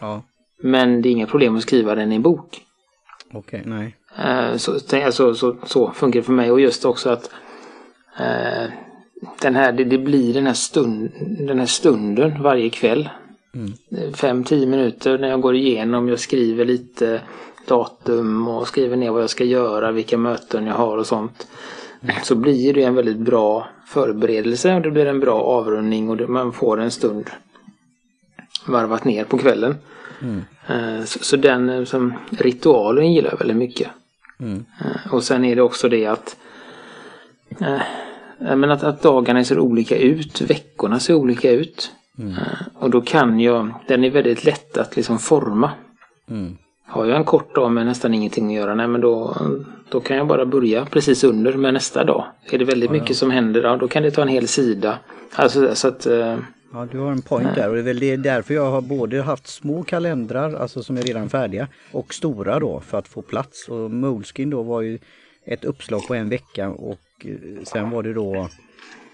Ja, 0.00 0.22
Men 0.62 1.02
det 1.02 1.08
är 1.08 1.10
inga 1.10 1.26
problem 1.26 1.56
att 1.56 1.62
skriva 1.62 1.94
den 1.94 2.12
i 2.12 2.14
en 2.14 2.22
bok. 2.22 2.60
Okej, 3.34 3.62
nej. 3.66 3.96
Eh, 4.18 4.56
Så, 4.56 4.80
tänk- 4.80 5.04
alltså, 5.04 5.34
så, 5.34 5.56
så 5.66 5.90
funkar 5.90 6.20
det 6.20 6.24
för 6.24 6.32
mig 6.32 6.50
och 6.50 6.60
just 6.60 6.84
också 6.84 7.10
att 7.10 7.30
eh, 8.18 8.70
den 9.40 9.56
här, 9.56 9.72
det, 9.72 9.84
det 9.84 9.98
blir 9.98 10.34
den 10.34 10.46
här, 10.46 10.54
stund, 10.54 11.10
den 11.38 11.58
här 11.58 11.66
stunden 11.66 12.42
varje 12.42 12.70
kväll. 12.70 13.08
Mm. 13.54 14.12
Fem, 14.14 14.44
tio 14.44 14.66
minuter 14.66 15.18
när 15.18 15.28
jag 15.28 15.40
går 15.40 15.54
igenom, 15.54 16.08
jag 16.08 16.20
skriver 16.20 16.64
lite 16.64 17.20
datum 17.68 18.48
och 18.48 18.68
skriver 18.68 18.96
ner 18.96 19.10
vad 19.10 19.22
jag 19.22 19.30
ska 19.30 19.44
göra, 19.44 19.92
vilka 19.92 20.18
möten 20.18 20.66
jag 20.66 20.74
har 20.74 20.98
och 20.98 21.06
sånt. 21.06 21.46
Så 22.22 22.34
blir 22.34 22.74
det 22.74 22.82
en 22.82 22.94
väldigt 22.94 23.18
bra 23.18 23.68
förberedelse 23.86 24.74
och 24.74 24.82
det 24.82 24.90
blir 24.90 25.06
en 25.06 25.20
bra 25.20 25.40
avrundning 25.42 26.10
och 26.10 26.30
man 26.30 26.52
får 26.52 26.80
en 26.80 26.90
stund 26.90 27.30
varvat 28.66 29.04
ner 29.04 29.24
på 29.24 29.38
kvällen. 29.38 29.74
Eh, 30.66 31.04
Så, 31.04 31.18
så 31.18 31.36
den 31.36 31.68
eh, 31.68 31.84
som 31.84 32.12
ritualen 32.38 33.12
gillar 33.12 33.30
jag 33.30 33.38
väldigt 33.38 33.56
mycket. 33.56 33.88
Mm. 34.40 34.64
Eh, 34.80 35.12
Och 35.14 35.22
sen 35.24 35.44
är 35.44 35.56
det 35.56 35.62
också 35.62 35.88
det 35.88 36.06
att 36.06 36.36
menar 38.38 38.68
att, 38.74 38.82
att 38.82 39.02
dagarna 39.02 39.44
ser 39.44 39.58
olika 39.58 39.96
ut, 39.98 40.40
veckorna 40.40 40.98
ser 41.00 41.14
olika 41.14 41.50
ut. 41.50 41.92
Eh, 42.18 42.66
Och 42.74 42.90
då 42.90 43.00
kan 43.00 43.40
jag, 43.40 43.74
den 43.88 44.04
är 44.04 44.10
väldigt 44.10 44.44
lätt 44.44 44.78
att 44.78 44.96
liksom 44.96 45.18
forma. 45.18 45.70
Mm. 46.30 46.56
Har 46.86 47.06
jag 47.06 47.16
en 47.16 47.24
kort 47.24 47.54
dag 47.54 47.70
med 47.72 47.86
nästan 47.86 48.14
ingenting 48.14 48.46
att 48.46 48.54
göra, 48.62 48.74
nej 48.74 48.88
men 48.88 49.00
då, 49.00 49.36
då 49.88 50.00
kan 50.00 50.16
jag 50.16 50.26
bara 50.26 50.46
börja 50.46 50.84
precis 50.86 51.24
under 51.24 51.52
med 51.52 51.74
nästa 51.74 52.04
dag. 52.04 52.24
Är 52.50 52.58
det 52.58 52.64
väldigt 52.64 52.90
mycket 52.90 53.16
som 53.16 53.30
händer, 53.30 53.62
ja, 53.62 53.76
då 53.76 53.88
kan 53.88 54.02
det 54.02 54.10
ta 54.10 54.22
en 54.22 54.28
hel 54.28 54.48
sida. 54.48 54.98
Alltså 55.34 55.74
så 55.74 55.88
att, 55.88 56.06
Ja, 56.74 56.88
du 56.92 56.98
har 56.98 57.12
en 57.12 57.22
point 57.22 57.54
där 57.54 57.68
och 57.68 57.74
det 57.74 57.80
är 57.80 57.84
väl 57.84 57.98
det- 57.98 58.16
därför 58.16 58.54
jag 58.54 58.70
har 58.70 58.80
både 58.80 59.22
haft 59.22 59.46
små 59.46 59.82
kalendrar, 59.82 60.54
alltså 60.54 60.82
som 60.82 60.96
är 60.96 61.02
redan 61.02 61.28
färdiga, 61.28 61.68
och 61.92 62.14
stora 62.14 62.58
då 62.58 62.80
för 62.80 62.98
att 62.98 63.08
få 63.08 63.22
plats. 63.22 63.68
Och 63.68 63.90
Moleskin 63.90 64.50
då 64.50 64.62
var 64.62 64.80
ju 64.82 64.98
ett 65.46 65.64
uppslag 65.64 66.06
på 66.08 66.14
en 66.14 66.28
vecka 66.28 66.68
och 66.70 66.98
eh, 67.24 67.62
sen 67.64 67.90
var 67.90 68.02
det 68.02 68.12
då 68.12 68.48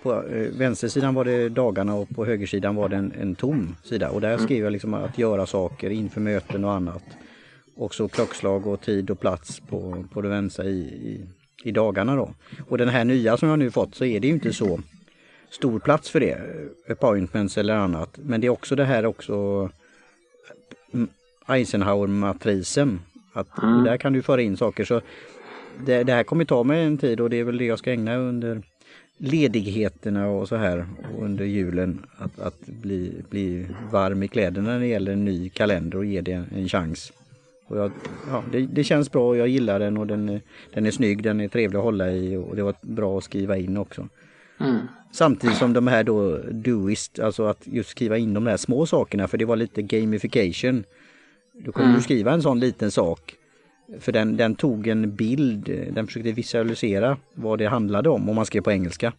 på 0.03 0.13
eh, 0.27 0.49
vänstersidan 0.59 1.15
var 1.15 1.25
det 1.25 1.49
dagarna 1.49 1.95
och 1.95 2.09
på 2.09 2.25
högersidan 2.25 2.75
var 2.77 2.89
det 2.89 2.97
en, 2.97 3.13
en 3.21 3.35
tom 3.35 3.77
sida. 3.85 4.11
Och 4.11 4.21
där 4.21 4.39
skrev 4.39 4.65
jag 4.65 4.73
liksom 4.73 4.95
att 4.95 5.19
göra 5.19 5.47
saker 5.47 5.91
inför 5.91 6.21
möten 6.21 6.65
och 6.65 6.73
annat. 6.73 7.03
Och 7.77 7.95
så 7.95 8.09
klockslag 8.09 8.67
och 8.67 8.81
tid 8.81 9.11
och 9.11 9.21
plats 9.21 9.61
på, 9.61 10.05
på 10.13 10.21
det 10.23 10.29
vänstra 10.29 10.65
i, 10.65 10.79
i, 10.81 11.27
i 11.65 11.71
dagarna 11.73 12.17
då. 12.17 12.35
Och 12.69 12.79
den 12.79 12.89
här 12.89 13.05
nya 13.05 13.37
som 13.37 13.49
jag 13.49 13.59
nu 13.59 13.71
fått 13.71 13.95
så 13.95 14.05
är 14.05 14.21
det 14.21 14.27
ju 14.27 14.33
inte 14.35 14.53
så 14.53 14.81
stor 15.51 15.79
plats 15.81 16.11
för 16.11 16.21
det, 16.21 16.39
appointments 16.89 17.59
eller 17.59 17.75
annat. 17.75 18.19
Men 18.23 18.41
det 18.41 18.47
är 18.47 18.51
också 18.51 18.77
det 18.77 18.85
här 18.85 19.07
också 19.07 19.35
mm, 20.93 21.09
Eisenhower-matrisen. 21.47 22.99
Att 23.33 23.49
Där 23.85 23.97
kan 23.97 24.13
du 24.13 24.23
föra 24.23 24.43
in 24.43 24.57
saker. 24.57 24.85
Så 24.85 25.01
det, 25.87 26.03
det 26.03 26.13
här 26.13 26.23
kommer 26.25 26.45
ta 26.45 26.63
mig 26.63 26.85
en 26.85 26.99
tid 26.99 27.21
och 27.21 27.31
det 27.31 27.37
är 27.37 27.45
väl 27.45 27.59
det 27.59 27.65
jag 27.65 27.79
ska 27.79 27.93
ägna 27.93 28.17
under 28.17 28.63
ledigheterna 29.19 30.29
och 30.29 30.49
så 30.49 30.57
här 30.57 30.87
och 31.15 31.25
under 31.25 31.45
julen. 31.45 32.07
Att, 32.19 32.41
att 32.41 32.67
bli, 32.67 33.23
bli 33.31 33.67
varm 33.93 34.23
i 34.23 34.29
kläderna 34.29 34.71
när 34.71 34.81
det 34.81 34.87
gäller 34.87 35.13
en 35.13 35.25
ny 35.25 35.49
kalender 35.49 35.99
och 35.99 36.05
ge 36.05 36.21
det 36.21 36.33
en, 36.33 36.47
en 36.57 36.69
chans. 36.69 37.13
Och 37.67 37.79
jag, 37.79 37.93
ja, 38.31 38.45
det, 38.53 38.61
det 38.61 38.85
känns 38.85 39.13
bra 39.13 39.29
och 39.29 39.37
jag 39.37 39.49
gillar 39.49 39.79
den 39.79 39.97
och 39.97 40.07
den, 40.07 40.29
är- 40.29 40.41
den 40.75 40.87
är 40.87 40.91
snygg, 40.91 41.23
den 41.23 41.41
är 41.41 41.49
trevlig 41.49 41.79
att 41.79 41.85
hålla 41.85 42.11
i 42.11 42.37
och 42.37 42.57
det 42.57 42.63
var 42.63 42.75
bra 42.83 43.19
att 43.19 43.25
skriva 43.25 43.57
in 43.57 43.77
också. 43.77 44.09
mm, 44.61 44.79
Samtidigt 45.13 45.57
som 45.57 45.73
de 45.73 45.87
här 45.87 46.05
då 46.05 46.39
doist, 46.51 47.19
alltså 47.19 47.45
att 47.45 47.61
just 47.65 47.91
skriva 47.91 48.19
in 48.19 48.35
de 48.35 48.45
där 48.45 48.57
små 48.57 48.87
sakerna 48.87 49.29
för 49.29 49.39
det 49.39 49.45
var 49.45 49.57
lite 49.57 49.83
gamification. 49.83 50.85
Då 51.65 51.73
kunde 51.73 51.97
du 51.97 52.03
skriva 52.03 52.33
en 52.33 52.43
sån 52.43 52.61
liten 52.61 52.91
sak. 52.91 53.35
För 54.01 54.13
den, 54.13 54.37
den 54.37 54.55
tog 54.55 54.87
en 54.87 55.15
bild, 55.15 55.65
den 55.93 56.07
försökte 56.07 56.33
visualisera 56.33 57.17
vad 57.35 57.59
det 57.59 57.67
handlade 57.67 58.09
om 58.09 58.29
om 58.29 58.37
man 58.37 58.47
skrev 58.47 58.61
på 58.61 58.71
engelska. 58.71 59.13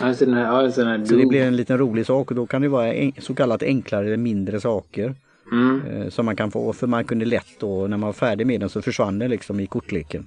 alltså 0.00 0.24
den 0.24 0.34
här, 0.34 0.42
ja, 0.42 0.62
den 0.62 0.86
här 0.86 1.04
Så 1.04 1.14
det 1.14 1.26
blir 1.26 1.42
en 1.42 1.56
liten 1.56 1.78
rolig 1.78 2.06
sak 2.06 2.30
och 2.30 2.36
då 2.36 2.46
kan 2.46 2.62
det 2.62 2.68
vara 2.68 2.94
en, 2.94 3.12
så 3.18 3.34
kallat 3.34 3.62
enklare 3.62 4.06
eller 4.06 4.16
mindre 4.16 4.60
saker. 4.60 5.14
Mm. 5.52 5.82
Eh, 5.86 6.08
som 6.08 6.26
man 6.26 6.36
kan 6.36 6.50
få, 6.50 6.72
för 6.72 6.86
man 6.86 7.04
kunde 7.04 7.24
lätt 7.24 7.60
då 7.60 7.86
när 7.86 7.96
man 7.96 8.06
var 8.06 8.12
färdig 8.12 8.46
med 8.46 8.60
den 8.60 8.68
så 8.68 8.82
försvann 8.82 9.18
den 9.18 9.30
liksom 9.30 9.60
i 9.60 9.66
kortleken. 9.66 10.26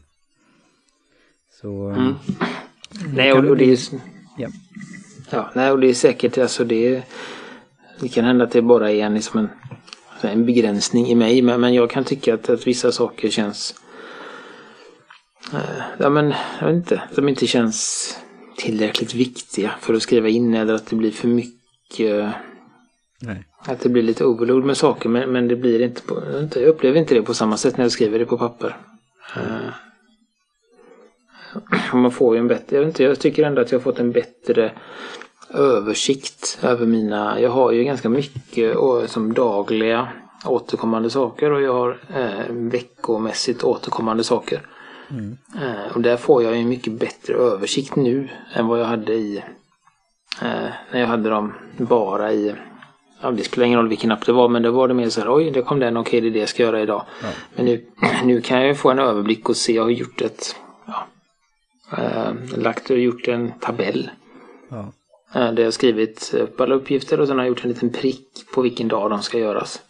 Så... 1.61 1.89
eh, 1.89 1.97
Mm. 1.97 2.13
Nej, 3.15 3.33
och, 3.33 3.45
och 3.45 3.57
det 3.57 3.71
är 3.71 3.77
Ja. 4.37 4.47
Ja, 5.29 5.51
nej, 5.55 5.71
och 5.71 5.79
det 5.79 5.89
är 5.89 5.93
säkert 5.93 6.37
alltså 6.37 6.63
det. 6.63 7.03
Det 7.99 8.07
kan 8.07 8.25
hända 8.25 8.43
att 8.43 8.51
det 8.51 8.61
bara 8.61 8.91
är 8.91 9.05
en, 9.05 9.13
liksom 9.13 9.39
en, 9.39 9.49
en 10.31 10.45
begränsning 10.45 11.07
i 11.07 11.15
mig. 11.15 11.41
Men, 11.41 11.61
men 11.61 11.73
jag 11.73 11.89
kan 11.89 12.03
tycka 12.03 12.33
att, 12.33 12.49
att 12.49 12.67
vissa 12.67 12.91
saker 12.91 13.29
känns. 13.29 13.75
Eh, 15.53 15.83
ja, 15.97 16.09
men 16.09 16.33
jag 16.59 16.67
vet 16.67 16.75
inte. 16.75 17.01
De 17.15 17.29
inte 17.29 17.47
känns 17.47 18.09
tillräckligt 18.57 19.13
viktiga 19.13 19.71
för 19.79 19.93
att 19.93 20.01
skriva 20.01 20.29
in 20.29 20.53
eller 20.53 20.73
att 20.73 20.85
det 20.85 20.95
blir 20.95 21.11
för 21.11 21.27
mycket. 21.27 22.33
Nej. 23.21 23.43
Att 23.65 23.79
det 23.79 23.89
blir 23.89 24.03
lite 24.03 24.25
overload 24.25 24.65
med 24.65 24.77
saker. 24.77 25.09
Men, 25.09 25.31
men 25.31 25.47
det 25.47 25.55
blir 25.55 25.81
inte 25.81 26.01
på, 26.01 26.23
jag 26.25 26.33
vet 26.33 26.43
inte, 26.43 26.59
jag 26.59 26.69
upplever 26.69 26.99
inte 26.99 27.13
det 27.13 27.21
på 27.21 27.33
samma 27.33 27.57
sätt 27.57 27.77
när 27.77 27.85
jag 27.85 27.91
skriver 27.91 28.19
det 28.19 28.25
på 28.25 28.37
papper. 28.37 28.77
Eh, 29.35 29.41
och 29.43 29.90
man 31.93 32.11
får 32.11 32.35
ju 32.35 32.39
en 32.39 32.47
bättre, 32.47 32.75
jag 32.75 32.79
vet 32.79 32.87
inte, 32.87 33.03
jag 33.03 33.19
tycker 33.19 33.43
ändå 33.43 33.61
att 33.61 33.71
jag 33.71 33.83
fått 33.83 33.99
en 33.99 34.11
bättre 34.11 34.71
översikt 35.53 36.59
över 36.61 36.85
mina, 36.85 37.39
jag 37.39 37.49
har 37.49 37.71
ju 37.71 37.83
ganska 37.83 38.09
mycket 38.09 38.77
som 39.07 39.33
dagliga 39.33 40.07
återkommande 40.45 41.09
saker 41.09 41.51
och 41.51 41.61
jag 41.61 41.73
har 41.73 41.97
eh, 42.15 42.45
veckomässigt 42.49 43.63
återkommande 43.63 44.23
saker. 44.23 44.61
Eh, 45.55 45.95
och 45.95 46.01
där 46.01 46.17
får 46.17 46.43
jag 46.43 46.55
ju 46.55 46.61
en 46.61 46.69
mycket 46.69 46.93
bättre 46.93 47.33
översikt 47.33 47.95
nu 47.95 48.29
än 48.53 48.67
vad 48.67 48.79
jag 48.79 48.85
hade 48.85 49.13
i 49.13 49.37
eh, 50.41 50.69
när 50.91 50.99
jag 50.99 51.07
hade 51.07 51.29
dem 51.29 51.53
bara 51.77 52.31
i 52.33 52.55
Ja, 53.23 53.31
det 53.31 53.43
spelar 53.43 53.67
ingen 53.67 53.79
roll 53.79 53.87
vilken 53.87 54.11
app 54.11 54.25
det 54.25 54.31
var 54.31 54.49
men 54.49 54.61
det 54.61 54.71
var 54.71 54.87
det 54.87 54.93
mer 54.93 55.09
så 55.09 55.21
här, 55.21 55.35
oj 55.35 55.51
det 55.51 55.61
kom 55.61 55.79
den, 55.79 55.97
okej 55.97 56.21
det 56.21 56.27
är 56.27 56.31
det 56.31 56.39
jag 56.39 56.49
ska 56.49 56.63
göra 56.63 56.81
idag. 56.81 57.05
Men 57.55 57.65
nu, 57.65 57.85
nu 58.23 58.41
kan 58.41 58.57
jag 58.57 58.67
ju 58.67 58.75
få 58.75 58.91
en 58.91 58.99
överblick 58.99 59.49
och 59.49 59.57
se, 59.57 59.73
jag 59.73 59.83
har 59.83 59.89
gjort 59.89 60.21
ett, 60.21 60.55
lagt 62.55 62.89
och 62.89 62.97
gjort 62.97 63.27
en 63.27 63.51
tabell. 63.59 64.09
Ja. 64.69 64.93
Eh, 65.35 65.53
där 65.53 65.57
jag 65.57 65.67
har 65.67 65.71
skrivit 65.71 66.33
upp 66.33 66.61
alla 66.61 66.75
uppgifter 66.75 67.19
och 67.19 67.27
sen 67.27 67.37
har 67.37 67.45
jag 67.45 67.49
gjort 67.49 67.63
en 67.63 67.69
liten 67.69 67.89
prick 67.89 68.27
på 68.53 68.61
vilken 68.61 68.87
dag 68.87 69.09
de 69.09 69.21
ska 69.21 69.39
göras. 69.39 69.81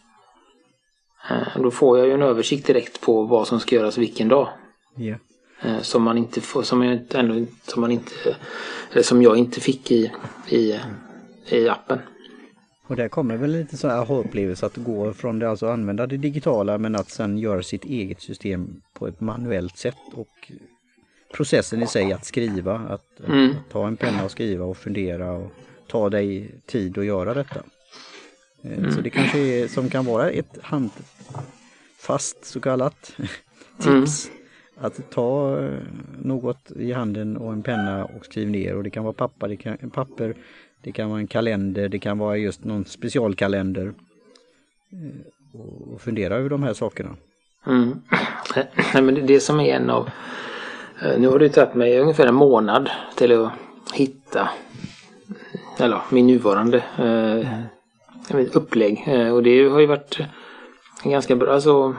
Eh, 1.30 1.62
då 1.62 1.70
får 1.70 1.98
jag 1.98 2.06
ju 2.06 2.14
en 2.14 2.22
översikt 2.22 2.66
direkt 2.66 3.00
på 3.00 3.22
vad 3.22 3.48
som 3.48 3.60
ska 3.60 3.76
göras 3.76 3.98
vilken 3.98 4.28
dag. 4.28 4.48
Eh, 5.62 5.80
som 5.80 6.02
man 6.02 6.18
inte 6.18 6.40
får, 6.40 6.62
som 6.62 6.82
jag 6.82 7.00
ändå, 7.14 7.46
som 7.62 7.80
man 7.80 7.90
inte, 7.90 8.36
eller 8.92 9.02
som 9.02 9.22
jag 9.22 9.36
inte 9.36 9.60
fick 9.60 9.90
i, 9.90 10.12
i, 10.48 10.80
i 11.48 11.68
appen. 11.68 11.98
Och 12.86 12.96
där 12.96 13.08
kommer 13.08 13.36
väl 13.36 13.50
lite 13.50 13.76
så 13.76 13.88
här 13.88 13.98
aha-upplevelse 13.98 14.66
att 14.66 14.76
gå 14.76 15.12
från 15.12 15.38
det, 15.38 15.50
alltså 15.50 15.66
använda 15.66 16.06
det 16.06 16.16
digitala 16.16 16.78
men 16.78 16.94
att 16.94 17.10
sen 17.10 17.38
göra 17.38 17.62
sitt 17.62 17.84
eget 17.84 18.20
system 18.22 18.80
på 18.94 19.06
ett 19.06 19.20
manuellt 19.20 19.76
sätt 19.76 19.96
och 20.14 20.52
processen 21.32 21.82
i 21.82 21.86
sig 21.86 22.12
att 22.12 22.24
skriva, 22.24 22.74
att, 22.78 23.20
Mm. 23.26 23.50
att 23.50 23.70
ta 23.72 23.86
en 23.86 23.96
penna 23.96 24.24
och 24.24 24.30
skriva 24.30 24.64
och 24.64 24.76
fundera 24.76 25.32
och 25.32 25.52
ta 25.86 26.10
dig 26.10 26.50
tid 26.66 26.98
att 26.98 27.04
göra 27.04 27.34
detta. 27.34 27.62
Eh, 28.62 28.90
Så 28.90 29.00
det 29.00 29.10
kanske 29.10 29.38
är, 29.38 29.68
som 29.68 29.88
kan 29.90 30.04
vara 30.04 30.30
ett 30.30 30.58
handfast 30.62 32.44
så 32.44 32.60
kallat 32.60 33.16
tips. 33.78 34.30
Att 34.76 35.10
ta 35.10 35.58
eh, 35.60 35.70
något 36.22 36.70
i 36.76 36.92
handen 36.92 37.36
och 37.36 37.52
en 37.52 37.62
penna 37.62 38.04
och 38.04 38.24
skriv 38.24 38.50
ner 38.50 38.76
och 38.76 38.82
det 38.82 38.90
kan 38.90 39.04
vara 39.04 39.12
papper, 39.14 39.48
det 39.48 39.56
kan, 39.56 39.90
papper, 39.90 40.34
det 40.82 40.92
kan 40.92 41.10
vara 41.10 41.20
en 41.20 41.26
kalender, 41.26 41.88
det 41.88 41.98
kan 41.98 42.18
vara 42.18 42.36
just 42.36 42.64
någon 42.64 42.84
specialkalender. 42.84 43.86
Eh, 44.92 45.60
Och 45.60 46.00
fundera 46.00 46.36
över 46.36 46.48
de 46.50 46.62
här 46.62 46.74
sakerna. 46.74 47.16
Mm. 47.66 48.00
Nej, 48.94 49.02
men 49.02 49.26
det 49.26 49.40
som 49.40 49.60
är 49.60 49.74
en 49.74 49.90
av... 49.90 50.10
eh, 51.04 51.18
Nu 51.18 51.28
har 51.28 51.38
det 51.38 51.48
tagit 51.48 51.74
mig 51.74 51.98
ungefär 51.98 52.26
en 52.26 52.34
månad 52.34 52.90
till 53.14 53.32
att 53.42 53.52
hitta 53.92 54.48
eller, 55.78 56.00
min 56.10 56.26
nuvarande 56.26 56.84
eh, 56.98 58.36
vet, 58.36 58.56
upplägg. 58.56 59.04
Eh, 59.06 59.34
och 59.34 59.42
det 59.42 59.68
har 59.68 59.80
ju 59.80 59.86
varit 59.86 60.18
ganska 61.04 61.36
bra, 61.36 61.52
alltså 61.54 61.94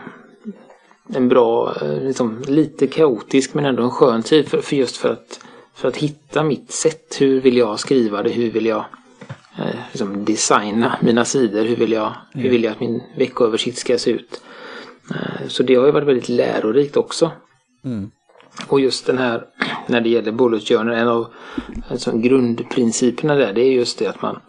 en 1.15 1.29
bra, 1.29 1.75
eh, 1.81 2.01
liksom, 2.03 2.41
lite 2.47 2.87
kaotisk 2.87 3.53
men 3.53 3.65
ändå 3.65 3.83
en 3.83 3.91
skön 3.91 4.23
tid 4.23 4.47
för, 4.47 4.61
för 4.61 4.75
just 4.75 4.97
för 4.97 5.09
att, 5.09 5.39
för 5.75 5.87
att 5.87 5.97
hitta 5.97 6.43
mitt 6.43 6.71
sätt. 6.71 7.21
Hur 7.21 7.41
vill 7.41 7.57
jag 7.57 7.79
skriva 7.79 8.23
det? 8.23 8.29
Hur 8.29 8.51
vill 8.51 8.65
jag 8.65 8.85
eh, 9.57 9.75
liksom 9.91 10.25
designa 10.25 10.97
mina 11.01 11.25
sidor? 11.25 11.63
Hur 11.63 11.75
vill 11.75 11.91
jag, 11.91 12.13
hur 12.33 12.49
vill 12.49 12.63
jag 12.63 12.71
att 12.71 12.79
min 12.79 13.03
veckoöversikt 13.17 13.77
ska 13.77 13.97
se 13.97 14.11
ut? 14.11 14.41
Eh, 15.09 15.47
Så 15.47 15.63
det 15.63 15.75
har 15.75 15.85
ju 15.85 15.91
varit 15.91 16.07
väldigt 16.07 16.29
lärorikt 16.29 16.97
också. 16.97 17.31
Mm. 17.85 18.11
Och 18.67 18.79
just 18.79 19.05
den 19.05 19.17
här, 19.17 19.45
när 19.87 20.01
det 20.01 20.09
gäller 20.09 20.31
bullet 20.31 20.67
journal, 20.67 20.95
en 20.95 21.07
av 21.07 21.27
alltså 21.89 22.17
grundprinciperna 22.17 23.35
där, 23.35 23.53
det 23.53 23.61
är 23.61 23.71
just 23.71 23.99
det 23.99 24.07
att 24.07 24.21
man, 24.21 24.39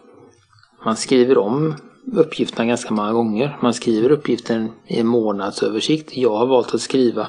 man 0.85 0.95
skriver 0.95 1.37
om 1.37 1.75
uppgifterna 2.13 2.65
ganska 2.65 2.93
många 2.93 3.13
gånger. 3.13 3.57
Man 3.61 3.73
skriver 3.73 4.11
uppgiften 4.11 4.71
i 4.87 4.99
en 4.99 5.07
månadsöversikt. 5.07 6.17
Jag 6.17 6.35
har 6.35 6.45
valt 6.45 6.73
att 6.73 6.81
skriva 6.81 7.27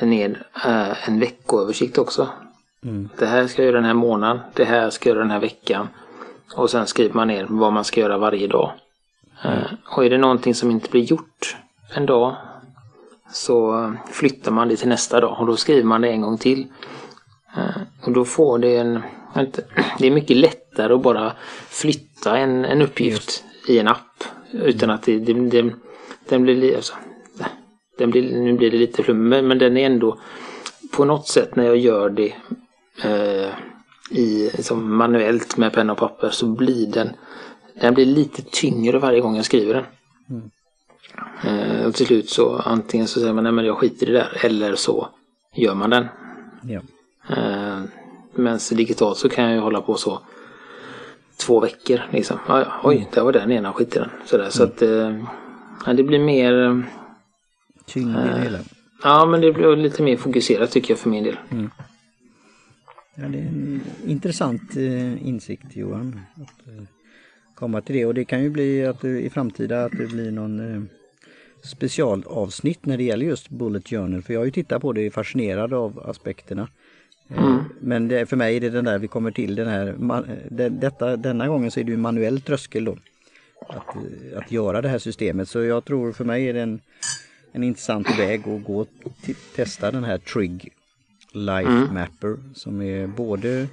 ner 0.00 0.46
eh, 0.64 1.08
en 1.08 1.20
veckoöversikt 1.20 1.98
också. 1.98 2.28
Mm. 2.84 3.08
Det 3.18 3.26
här 3.26 3.46
ska 3.46 3.62
jag 3.62 3.66
göra 3.66 3.76
den 3.76 3.84
här 3.84 3.94
månaden, 3.94 4.40
det 4.54 4.64
här 4.64 4.90
ska 4.90 5.08
jag 5.08 5.14
göra 5.14 5.24
den 5.24 5.30
här 5.30 5.40
veckan. 5.40 5.88
Och 6.56 6.70
sen 6.70 6.86
skriver 6.86 7.14
man 7.14 7.28
ner 7.28 7.46
vad 7.48 7.72
man 7.72 7.84
ska 7.84 8.00
göra 8.00 8.18
varje 8.18 8.46
dag. 8.46 8.72
Eh, 9.44 9.72
och 9.96 10.04
är 10.04 10.10
det 10.10 10.18
någonting 10.18 10.54
som 10.54 10.70
inte 10.70 10.90
blir 10.90 11.02
gjort 11.02 11.56
en 11.94 12.06
dag 12.06 12.36
så 13.32 13.92
flyttar 14.10 14.52
man 14.52 14.68
det 14.68 14.76
till 14.76 14.88
nästa 14.88 15.20
dag 15.20 15.36
och 15.40 15.46
då 15.46 15.56
skriver 15.56 15.84
man 15.84 16.00
det 16.00 16.08
en 16.08 16.20
gång 16.22 16.38
till. 16.38 16.66
Eh, 17.56 17.82
Och 18.06 18.12
då 18.12 18.24
får 18.24 18.58
det 18.58 18.76
en... 18.76 19.02
Det 19.98 20.06
är 20.06 20.10
mycket 20.10 20.36
lättare 20.36 20.92
att 20.94 21.02
bara 21.02 21.32
flytta 21.68 22.36
en, 22.38 22.64
en 22.64 22.82
uppgift 22.82 23.44
i 23.68 23.78
en 23.78 23.88
app. 23.88 24.24
Utan 24.52 24.90
att 24.90 25.02
det, 25.02 25.18
det, 25.18 25.32
det, 25.32 25.72
den 26.28 26.42
blir... 26.42 26.54
li- 26.54 26.76
Alltså, 26.76 26.94
den 27.98 28.10
blir, 28.10 28.22
nu 28.40 28.52
blir 28.52 28.70
det 28.70 28.76
lite 28.78 29.02
flummigt 29.02 29.44
men, 29.44 29.58
den 29.58 29.76
är 29.76 29.86
ändå 29.86 30.18
på 30.96 31.04
något 31.04 31.28
sätt 31.28 31.56
när 31.56 31.64
jag 31.64 31.76
gör 31.76 32.10
det 32.10 32.34
eh, 33.04 33.50
i, 34.10 34.50
som 34.62 34.96
manuellt 34.96 35.56
med 35.56 35.72
penna 35.72 35.92
och 35.92 35.98
papper 35.98 36.30
så 36.30 36.46
blir 36.46 36.86
den 36.86 37.10
den 37.80 37.94
blir 37.94 38.06
lite 38.06 38.42
tyngre 38.42 38.98
varje 38.98 39.20
gång 39.20 39.36
jag 39.36 39.44
skriver 39.44 39.74
den. 39.74 39.84
Eh, 41.44 41.86
och 41.86 41.94
till 41.94 42.06
slut 42.06 42.30
så 42.30 42.56
antingen 42.56 43.06
så 43.06 43.20
säger 43.20 43.32
man 43.32 43.44
nej 43.44 43.52
men 43.52 43.64
jag 43.64 43.78
skiter 43.78 44.08
i 44.08 44.12
det 44.12 44.18
där 44.18 44.44
eller 44.44 44.74
så 44.74 45.08
gör 45.54 45.74
man 45.74 45.90
den. 45.90 46.06
Ja. 46.62 46.80
Eh, 47.36 47.80
men 48.34 48.58
digitalt 48.72 49.18
så 49.18 49.28
kan 49.28 49.44
jag 49.44 49.54
ju 49.54 49.60
hålla 49.60 49.80
på 49.80 49.94
så 49.94 50.20
två 51.36 51.60
veckor 51.60 52.00
liksom. 52.10 52.38
Ja, 52.48 52.66
oj, 52.84 53.08
där 53.12 53.22
var 53.22 53.32
den 53.32 53.52
ena, 53.52 53.72
skit 53.72 53.96
i 53.96 53.98
den. 53.98 54.10
Sådär, 54.24 54.50
Så 54.50 54.64
att 54.64 54.82
eh, 54.82 55.94
det 55.96 56.02
blir 56.02 56.18
mer 56.18 56.62
eh, 56.62 56.80
Tyngd 57.86 58.10
i 58.10 58.28
det 58.28 58.40
hela. 58.40 58.58
Ja, 59.02 59.26
men 59.26 59.40
det 59.40 59.52
blir 59.52 59.76
lite 59.76 60.02
mer 60.02 60.16
fokuserat 60.16 60.70
tycker 60.70 60.90
jag 60.90 60.98
för 60.98 61.10
min 61.10 61.24
del. 61.24 61.36
Ja, 63.14 63.28
det 63.28 63.38
är 63.38 63.42
en 63.42 63.80
intressant 64.06 64.76
eh, 64.76 65.26
insikt 65.26 65.76
Johan. 65.76 66.20
Att 66.34 66.68
eh, 66.68 66.84
komma 67.54 67.80
till 67.80 67.96
det 67.96 68.06
och 68.06 68.14
det 68.14 68.24
kan 68.24 68.42
ju 68.42 68.50
bli 68.50 68.86
att 68.86 69.00
det, 69.00 69.20
i 69.20 69.30
framtida 69.30 69.84
att 69.84 69.92
det 69.92 70.06
blir 70.06 70.30
någon 70.30 70.74
eh, 70.74 70.82
specialavsnitt 71.62 72.86
när 72.86 72.96
det 72.96 73.04
gäller 73.04 73.26
just 73.26 73.48
Bullet 73.48 73.88
Journal. 73.88 74.22
För 74.22 74.32
jag 74.32 74.40
har 74.40 74.44
ju 74.44 74.50
tittat 74.50 74.82
på 74.82 74.92
det 74.92 75.00
och 75.00 75.06
är 75.06 75.10
fascinerad 75.10 75.74
av 75.74 76.02
aspekterna. 76.06 76.68
Eh, 77.28 77.62
Men 77.80 78.08
det, 78.08 78.26
för 78.26 78.36
mig 78.36 78.56
är 78.56 78.60
det 78.60 78.70
den 78.70 78.84
där 78.84 78.98
vi 78.98 79.08
kommer 79.08 79.30
till 79.30 79.54
den 79.54 79.68
här, 79.68 79.86
eh, 79.88 80.36
det, 80.50 80.68
detta, 80.68 81.16
denna 81.16 81.48
gången 81.48 81.70
så 81.70 81.80
är 81.80 81.84
det 81.84 81.90
ju 81.90 81.96
manuell 81.96 82.40
tröskel 82.40 82.84
då. 82.84 82.96
Att, 83.68 83.96
eh, 83.96 84.38
att 84.38 84.52
göra 84.52 84.82
det 84.82 84.88
här 84.88 84.98
systemet. 84.98 85.48
Så 85.48 85.62
jag 85.62 85.84
tror 85.84 86.12
för 86.12 86.24
mig 86.24 86.48
är 86.48 86.54
det 86.54 86.60
en, 86.60 86.80
en 87.52 87.64
intressant 87.64 88.18
väg 88.18 88.48
att 88.48 88.64
gå 88.64 88.80
och 88.80 89.30
testa 89.56 89.90
den 89.90 90.04
här 90.04 90.18
Trig 90.18 90.72
Life 91.32 91.92
Mapper 91.92 92.36
som 92.54 92.82
är 92.82 93.06
både 93.06 93.66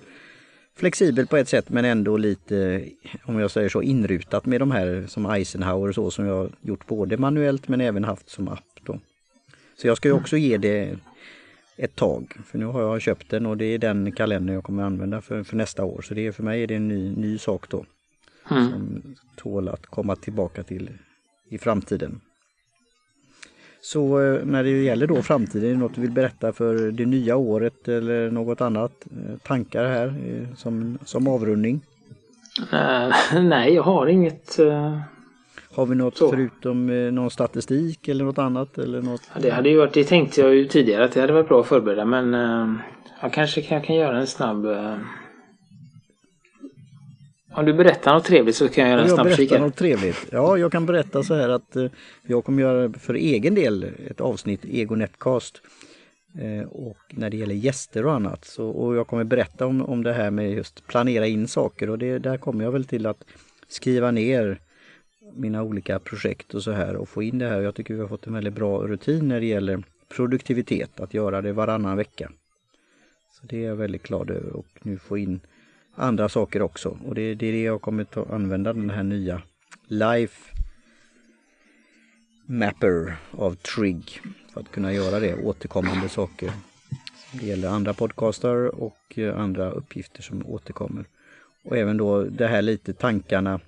flexibel 0.80 1.28
på 1.28 1.38
ett 1.38 1.48
sätt 1.48 1.70
men 1.70 1.86
ändå 1.86 2.18
lite, 2.18 2.86
om 3.24 3.40
jag 3.40 3.52
säger 3.52 3.70
så, 3.70 3.82
inrutat 3.82 4.46
med 4.46 4.62
de 4.62 4.72
här 4.72 5.06
som 5.08 5.26
Eisenhower 5.26 5.90
och 5.90 5.96
så 5.96 6.12
som 6.12 6.26
jag 6.26 6.36
har 6.36 6.50
gjort 6.62 6.88
både 6.88 7.18
manuellt 7.18 7.68
men 7.68 7.82
även 7.82 8.04
haft 8.04 8.30
som 8.30 8.48
app 8.48 8.80
då. 8.86 9.00
Så 9.82 9.88
jag 9.88 9.98
ska 9.98 10.08
ju 10.08 10.14
också 10.14 10.38
ge 10.38 10.58
det 10.58 10.98
ett 11.78 11.96
tag, 11.96 12.38
för 12.46 12.58
nu 12.58 12.66
har 12.66 12.82
jag 12.82 13.02
köpt 13.02 13.30
den 13.30 13.46
och 13.46 13.58
det 13.58 13.66
är 13.66 13.78
den 13.78 14.12
kalendern 14.12 14.56
jag 14.56 14.64
kommer 14.64 14.84
använda 14.84 15.22
för, 15.22 15.44
för 15.44 15.56
nästa 15.56 15.84
år. 15.84 16.02
Så 16.02 16.14
det 16.14 16.28
är, 16.28 16.32
för 16.32 16.44
mig 16.44 16.64
är 16.64 16.68
det 16.68 16.76
en 16.76 16.88
ny, 16.88 17.16
ny 17.16 17.38
sak 17.38 17.70
då. 17.70 17.86
Mm. 18.52 18.70
Som 18.70 19.16
tål 19.36 19.70
att 19.70 19.86
komma 19.86 20.16
tillbaka 20.16 20.64
till 20.64 20.90
i 21.50 21.58
framtiden. 21.58 22.22
Så 23.82 24.22
eh, 24.22 24.46
när 24.46 24.64
det 24.64 24.70
gäller 24.70 25.08
då 25.08 25.22
framtiden, 25.22 25.80
något 25.80 25.96
du 25.96 26.02
vill 26.02 26.12
berätta 26.12 26.54
för 26.54 26.92
det 26.92 27.06
nya 27.06 27.36
året 27.36 27.88
eller 27.88 28.32
något 28.32 28.62
annat? 28.62 28.92
Eh, 29.12 29.38
Tankar 29.48 29.86
här 29.86 30.08
eh, 30.08 30.56
som, 30.56 30.98
som 31.06 31.28
avrundning? 31.28 31.82
Eh, 32.74 33.10
nej, 33.44 33.74
jag 33.74 33.84
har 33.84 34.08
inget... 34.08 34.60
eh, 34.60 35.00
Har 35.76 35.86
vi 35.86 35.96
något 35.96 36.18
så. 36.18 36.30
förutom 36.30 36.90
eh, 36.90 37.12
någon 37.12 37.32
statistik 37.32 38.08
eller 38.08 38.26
något 38.26 38.38
annat? 38.38 38.78
Eller 38.78 39.02
något? 39.02 39.22
Ja, 39.34 39.40
det 39.42 39.50
hade 39.50 39.70
ju 39.70 39.78
varit, 39.78 39.94
det 39.94 40.04
tänkte 40.04 40.42
jag 40.42 40.56
ju 40.56 40.66
tidigare 40.66 41.04
att 41.06 41.12
det 41.12 41.22
hade 41.22 41.34
varit 41.34 41.48
bra 41.48 41.60
att 41.62 41.68
förbereda 41.68 42.06
men 42.06 42.34
eh, 42.34 42.74
jag 43.22 43.34
kanske 43.34 43.62
kan, 43.62 43.78
jag 43.78 43.86
kan 43.88 43.96
göra 43.96 44.18
en 44.20 44.28
snabb 44.28 44.66
eh, 44.66 44.96
om 47.54 47.66
du 47.66 47.74
berättar 47.74 48.14
något 48.14 48.26
trevligt 48.26 48.56
så 48.56 48.70
kan 48.70 48.84
jag 48.84 48.92
göra 48.92 49.02
en 49.02 49.10
snabb 49.10 49.36
kika. 49.36 49.60
Något 49.60 49.76
trevligt. 49.76 50.28
Ja, 50.32 50.58
jag 50.58 50.72
kan 50.72 50.86
berätta 50.86 51.24
så 51.24 51.36
här 51.36 51.50
att 51.50 51.76
eh, 51.76 51.86
jag 52.28 52.44
kommer 52.46 52.62
göra 52.62 52.94
för 52.94 53.14
egen 53.14 53.56
del 53.56 53.84
ett 54.08 54.22
avsnitt 54.22 54.66
Ego 54.66 54.96
Netcast. 54.96 55.62
Eh, 56.38 56.68
och 56.68 56.98
när 57.10 57.30
det 57.30 57.38
gäller 57.38 57.56
gäster 57.56 58.06
och 58.06 58.14
annat. 58.14 58.46
Så, 58.46 58.70
och 58.70 58.96
jag 58.96 59.08
kommer 59.08 59.24
berätta 59.24 59.66
om, 59.66 59.86
om 59.86 60.04
det 60.04 60.14
här 60.14 60.32
med 60.32 60.52
just 60.52 60.88
planera 60.88 61.28
in 61.28 61.48
saker 61.48 61.90
och 61.90 61.98
det, 61.98 62.20
där 62.20 62.38
kommer 62.38 62.64
jag 62.64 62.72
väl 62.72 62.86
till 62.86 63.06
att 63.06 63.24
skriva 63.68 64.12
ner 64.12 64.60
mina 65.34 65.64
olika 65.64 66.00
projekt 66.00 66.54
och 66.54 66.64
så 66.64 66.72
här 66.72 66.96
och 66.96 67.10
få 67.10 67.24
in 67.24 67.38
det 67.40 67.48
här. 67.50 67.62
Jag 67.62 67.76
tycker 67.76 67.94
vi 67.94 68.00
har 68.00 68.08
fått 68.08 68.28
en 68.28 68.34
väldigt 68.34 68.54
bra 68.54 68.88
rutin 68.88 69.28
när 69.28 69.40
det 69.40 69.46
gäller 69.46 69.84
produktivitet, 70.16 71.00
att 71.00 71.14
göra 71.14 71.42
det 71.42 71.54
varannan 71.54 71.98
vecka. 71.98 72.32
Så 73.32 73.48
det 73.48 73.64
är 73.64 73.68
jag 73.68 73.76
väldigt 73.76 74.04
glad 74.04 74.30
över 74.30 74.54
och 74.54 74.68
nu 74.82 74.98
få 74.98 75.18
in 75.18 75.40
andra 76.00 76.30
saker 76.30 76.62
också. 76.62 76.98
Och 77.06 77.16
det, 77.16 77.36
det 77.36 77.48
är 77.48 77.52
det 77.52 77.64
jag 77.64 77.82
kommer 77.82 78.04
att 78.04 78.32
använda 78.32 78.74
den 78.74 78.90
här 78.90 79.04
nya 79.04 79.42
Life 79.88 80.56
Mapper 82.46 83.16
av 83.32 83.56
Trig 83.56 84.22
för 84.54 84.62
att 84.62 84.72
kunna 84.72 84.94
göra 84.94 85.20
det, 85.20 85.36
återkommande 85.36 86.10
saker. 86.10 86.52
Det 87.34 87.46
gäller 87.46 87.70
andra 87.70 87.94
podcastar 87.94 88.82
och 88.82 89.18
eh, 89.20 89.40
andra 89.40 89.72
uppgifter 89.72 90.22
som 90.22 90.46
återkommer. 90.46 91.06
Och 91.64 91.78
även 91.78 91.98
då 91.98 92.24
det 92.24 92.48
här 92.48 92.62
lite 92.62 92.94
tankarna, 92.94 93.60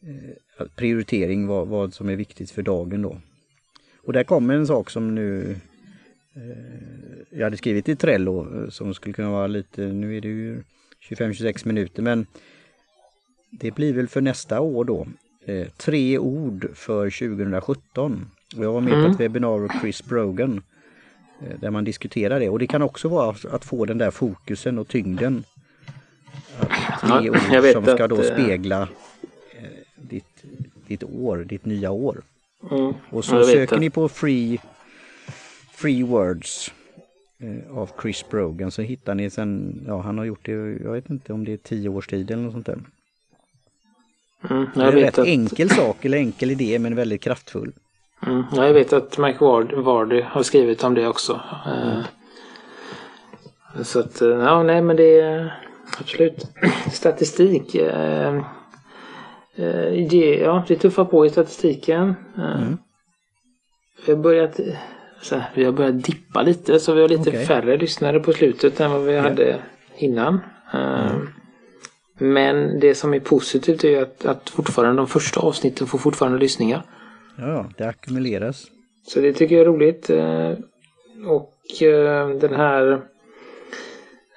eh, 0.00 0.66
prioritering, 0.76 1.46
vad, 1.46 1.68
vad 1.68 1.94
som 1.94 2.08
är 2.08 2.16
viktigt 2.16 2.50
för 2.50 2.62
dagen 2.62 3.02
då. 3.02 3.20
Och 3.96 4.12
där 4.12 4.24
kommer 4.24 4.54
en 4.54 4.66
sak 4.66 4.90
som 4.90 5.14
nu 5.14 5.56
eh, 6.34 7.38
jag 7.38 7.44
hade 7.44 7.56
skrivit 7.56 7.88
i 7.88 7.96
Trello 7.96 8.62
eh, 8.62 8.68
som 8.68 8.94
skulle 8.94 9.12
kunna 9.12 9.30
vara 9.30 9.46
lite, 9.46 9.86
nu 9.86 10.16
är 10.16 10.20
det 10.20 10.28
ju 10.28 10.62
25-26 11.08 11.66
minuter 11.66 12.02
men 12.02 12.26
det 13.50 13.70
blir 13.70 13.92
väl 13.92 14.08
för 14.08 14.20
nästa 14.20 14.60
år 14.60 14.84
då. 14.84 15.06
Eh, 15.46 15.68
tre 15.76 16.18
ord 16.18 16.68
för 16.74 17.10
2017. 17.10 18.30
Och 18.56 18.64
jag 18.64 18.72
var 18.72 18.80
med 18.80 18.92
mm. 18.92 19.04
på 19.04 19.10
ett 19.12 19.20
webbinar 19.20 19.58
med 19.58 19.70
Chris 19.80 20.04
Brogan 20.04 20.62
eh, 21.40 21.58
där 21.60 21.70
man 21.70 21.84
diskuterar 21.84 22.40
det 22.40 22.48
och 22.48 22.58
det 22.58 22.66
kan 22.66 22.82
också 22.82 23.08
vara 23.08 23.36
att 23.50 23.64
få 23.64 23.84
den 23.84 23.98
där 23.98 24.10
fokusen 24.10 24.78
och 24.78 24.88
tyngden. 24.88 25.44
Tre 27.00 27.08
ja, 27.08 27.30
ord 27.30 27.72
som 27.72 27.84
ska 27.84 28.08
då 28.08 28.20
att, 28.20 28.24
eh, 28.24 28.32
spegla 28.32 28.88
eh, 29.52 29.68
ditt, 29.96 30.44
ditt 30.86 31.04
år, 31.04 31.36
ditt 31.36 31.64
nya 31.64 31.90
år. 31.90 32.22
Mm. 32.70 32.94
Och 33.10 33.24
så 33.24 33.44
söker 33.44 33.78
ni 33.78 33.90
på 33.90 34.08
free, 34.08 34.58
free 35.72 36.02
words 36.02 36.72
av 37.70 37.90
Chris 38.02 38.24
Brogan 38.30 38.70
så 38.70 38.82
hittar 38.82 39.14
ni 39.14 39.30
sen, 39.30 39.82
ja 39.86 40.00
han 40.00 40.18
har 40.18 40.24
gjort 40.24 40.46
det, 40.46 40.52
jag 40.52 40.92
vet 40.92 41.10
inte 41.10 41.32
om 41.32 41.44
det 41.44 41.52
är 41.52 41.56
tio 41.56 41.88
års 41.88 42.06
tid 42.06 42.30
eller 42.30 42.42
något 42.42 42.52
sånt 42.52 42.66
där. 42.66 42.78
Mm, 44.50 44.66
det 44.74 44.82
är 44.82 44.86
en 44.86 44.92
rätt 44.92 45.18
att... 45.18 45.26
enkel 45.26 45.70
sak 45.70 46.04
eller 46.04 46.18
enkel 46.18 46.50
idé 46.50 46.78
men 46.78 46.94
väldigt 46.94 47.22
kraftfull. 47.22 47.72
Mm, 48.26 48.44
jag 48.52 48.72
vet 48.72 48.92
att 48.92 49.18
Mike 49.18 49.44
Ward, 49.44 49.72
Vardy 49.72 50.20
har 50.20 50.42
skrivit 50.42 50.84
om 50.84 50.94
det 50.94 51.08
också. 51.08 51.40
Mm. 51.66 52.02
Så 53.82 54.00
att, 54.00 54.22
eh, 54.22 54.28
ja 54.28 54.62
nej 54.62 54.82
men 54.82 54.96
det 54.96 55.20
är 55.20 55.54
absolut 56.00 56.46
statistik. 56.92 57.74
Eh, 57.74 58.44
det, 60.10 60.38
ja, 60.42 60.64
det 60.68 60.76
tuffar 60.76 61.04
på 61.04 61.26
i 61.26 61.30
statistiken. 61.30 62.14
Mm. 62.36 62.78
Vi 64.06 64.12
har 64.12 64.18
börjat 64.18 64.60
så 65.22 65.42
vi 65.54 65.64
har 65.64 65.72
börjat 65.72 66.02
dippa 66.02 66.42
lite 66.42 66.80
så 66.80 66.94
vi 66.94 67.00
har 67.00 67.08
lite 67.08 67.30
okay. 67.30 67.44
färre 67.44 67.76
lyssnare 67.76 68.20
på 68.20 68.32
slutet 68.32 68.80
än 68.80 68.90
vad 68.90 69.04
vi 69.04 69.12
yeah. 69.12 69.24
hade 69.24 69.58
innan. 69.96 70.40
Mm. 70.72 71.28
Men 72.18 72.80
det 72.80 72.94
som 72.94 73.14
är 73.14 73.20
positivt 73.20 73.84
är 73.84 74.02
att, 74.02 74.26
att 74.26 74.50
fortfarande 74.50 74.96
de 74.96 75.06
första 75.06 75.40
avsnitten 75.40 75.86
får 75.86 75.98
fortfarande 75.98 76.38
lyssningar. 76.38 76.82
Ja, 77.36 77.70
det 77.76 77.84
ackumuleras. 77.84 78.66
Så 79.06 79.20
det 79.20 79.32
tycker 79.32 79.54
jag 79.54 79.62
är 79.62 79.66
roligt. 79.66 80.10
Eh, 80.10 80.50
och 81.26 81.82
eh, 81.82 82.28
den 82.28 82.54
här 82.54 82.92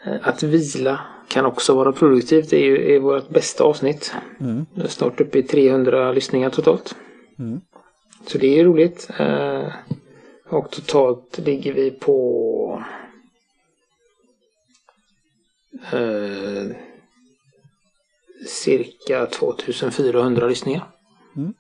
eh, 0.05 0.15
att 0.21 0.43
vila 0.43 0.99
kan 1.27 1.45
också 1.45 1.75
vara 1.75 1.91
produktivt. 1.91 2.49
Det 2.49 2.57
är 2.57 2.65
ju 2.65 2.95
är 2.95 2.99
vårt 2.99 3.29
bästa 3.29 3.63
avsnitt. 3.63 4.13
Mm. 4.39 4.65
Snart 4.87 5.21
uppe 5.21 5.39
i 5.39 5.43
300 5.43 6.11
lyssningar 6.11 6.49
totalt. 6.49 6.95
Mm. 7.39 7.61
Så 8.27 8.37
det 8.37 8.59
är 8.59 8.63
roligt. 8.63 9.09
Och 10.49 10.71
totalt 10.71 11.37
ligger 11.37 11.73
vi 11.73 11.91
på 11.91 12.83
eh, 15.91 16.77
cirka 18.47 19.25
2400 19.25 20.47
lyssningar. 20.47 20.83
Mm. 21.35 21.53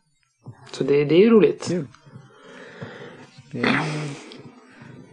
Så 0.71 0.83
det, 0.83 1.05
det 1.05 1.15
är 1.15 1.19
ju 1.19 1.29
roligt. 1.29 1.67
Kul. 1.67 1.87
Det, 3.51 3.67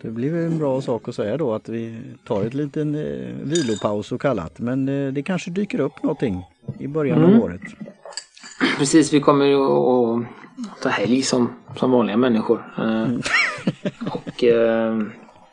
det 0.02 0.10
blir 0.10 0.30
väl 0.30 0.44
en 0.44 0.58
bra 0.58 0.80
sak 0.80 1.08
att 1.08 1.14
säga 1.14 1.36
då 1.36 1.54
att 1.54 1.68
vi 1.68 2.00
tar 2.26 2.44
ett 2.44 2.54
liten 2.54 2.94
eh, 2.94 3.34
vilopaus 3.42 4.12
och 4.12 4.20
kallat. 4.20 4.58
Men 4.58 4.88
eh, 4.88 5.12
det 5.12 5.22
kanske 5.22 5.50
dyker 5.50 5.80
upp 5.80 6.02
någonting 6.02 6.44
i 6.78 6.88
början 6.88 7.24
mm. 7.24 7.36
av 7.36 7.42
året. 7.42 7.60
Precis, 8.78 9.12
vi 9.12 9.20
kommer 9.20 9.52
att 9.52 10.26
ta 10.82 10.88
helg 10.88 11.22
som, 11.22 11.52
som 11.76 11.90
vanliga 11.90 12.16
människor. 12.16 12.74
Eh, 12.78 13.02
mm. 13.02 13.22
Och 14.10 14.44
eh, 14.44 15.00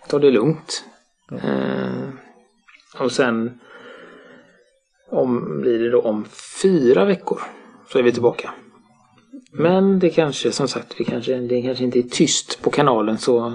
ta 0.08 0.20
det 0.20 0.32
lugnt. 0.32 0.84
Eh, 1.32 2.10
och 3.00 3.12
sen 3.12 3.60
om, 5.12 5.62
blir 5.62 5.80
det 5.80 5.90
då 5.90 6.02
om 6.02 6.26
fyra 6.62 7.06
veckor 7.06 7.42
så 7.90 8.00
är 8.00 8.04
vi 8.04 8.12
tillbaka. 8.12 8.52
Men 9.52 10.00
det 10.00 10.10
kanske 10.10 10.52
som 10.52 10.68
sagt 10.68 10.96
vi 11.00 11.04
kanske, 11.04 11.36
det 11.36 11.62
kanske 11.62 11.84
inte 11.84 12.00
är 12.00 12.04
tyst 12.04 12.62
på 12.62 12.70
kanalen 12.70 13.18
så 13.18 13.54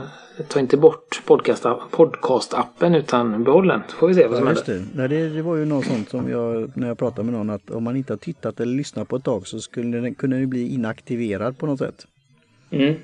ta 0.48 0.60
inte 0.60 0.76
bort 0.76 1.22
podcast-appen 1.26 2.96
utan 2.96 3.44
behåll 3.44 3.68
den. 3.68 3.80
Så 3.88 3.96
får 3.96 4.08
vi 4.08 4.14
se 4.14 4.26
vad 4.26 4.38
som 4.38 4.46
ja, 4.46 4.54
händer. 4.54 4.74
Det. 4.74 4.84
Nej, 4.94 5.08
det, 5.08 5.28
det 5.28 5.42
var 5.42 5.56
ju 5.56 5.64
något 5.64 5.86
sånt 5.86 6.08
som 6.08 6.30
jag 6.30 6.72
när 6.76 6.88
jag 6.88 6.98
pratade 6.98 7.22
med 7.22 7.34
någon 7.34 7.50
att 7.50 7.70
om 7.70 7.84
man 7.84 7.96
inte 7.96 8.12
har 8.12 8.18
tittat 8.18 8.60
eller 8.60 8.76
lyssnat 8.76 9.08
på 9.08 9.16
ett 9.16 9.24
tag 9.24 9.46
så 9.46 9.60
skulle 9.60 10.00
den 10.00 10.14
kunna 10.14 10.46
bli 10.46 10.74
inaktiverad 10.74 11.58
på 11.58 11.66
något 11.66 11.78
sätt. 11.78 12.06
Mm. 12.70 12.94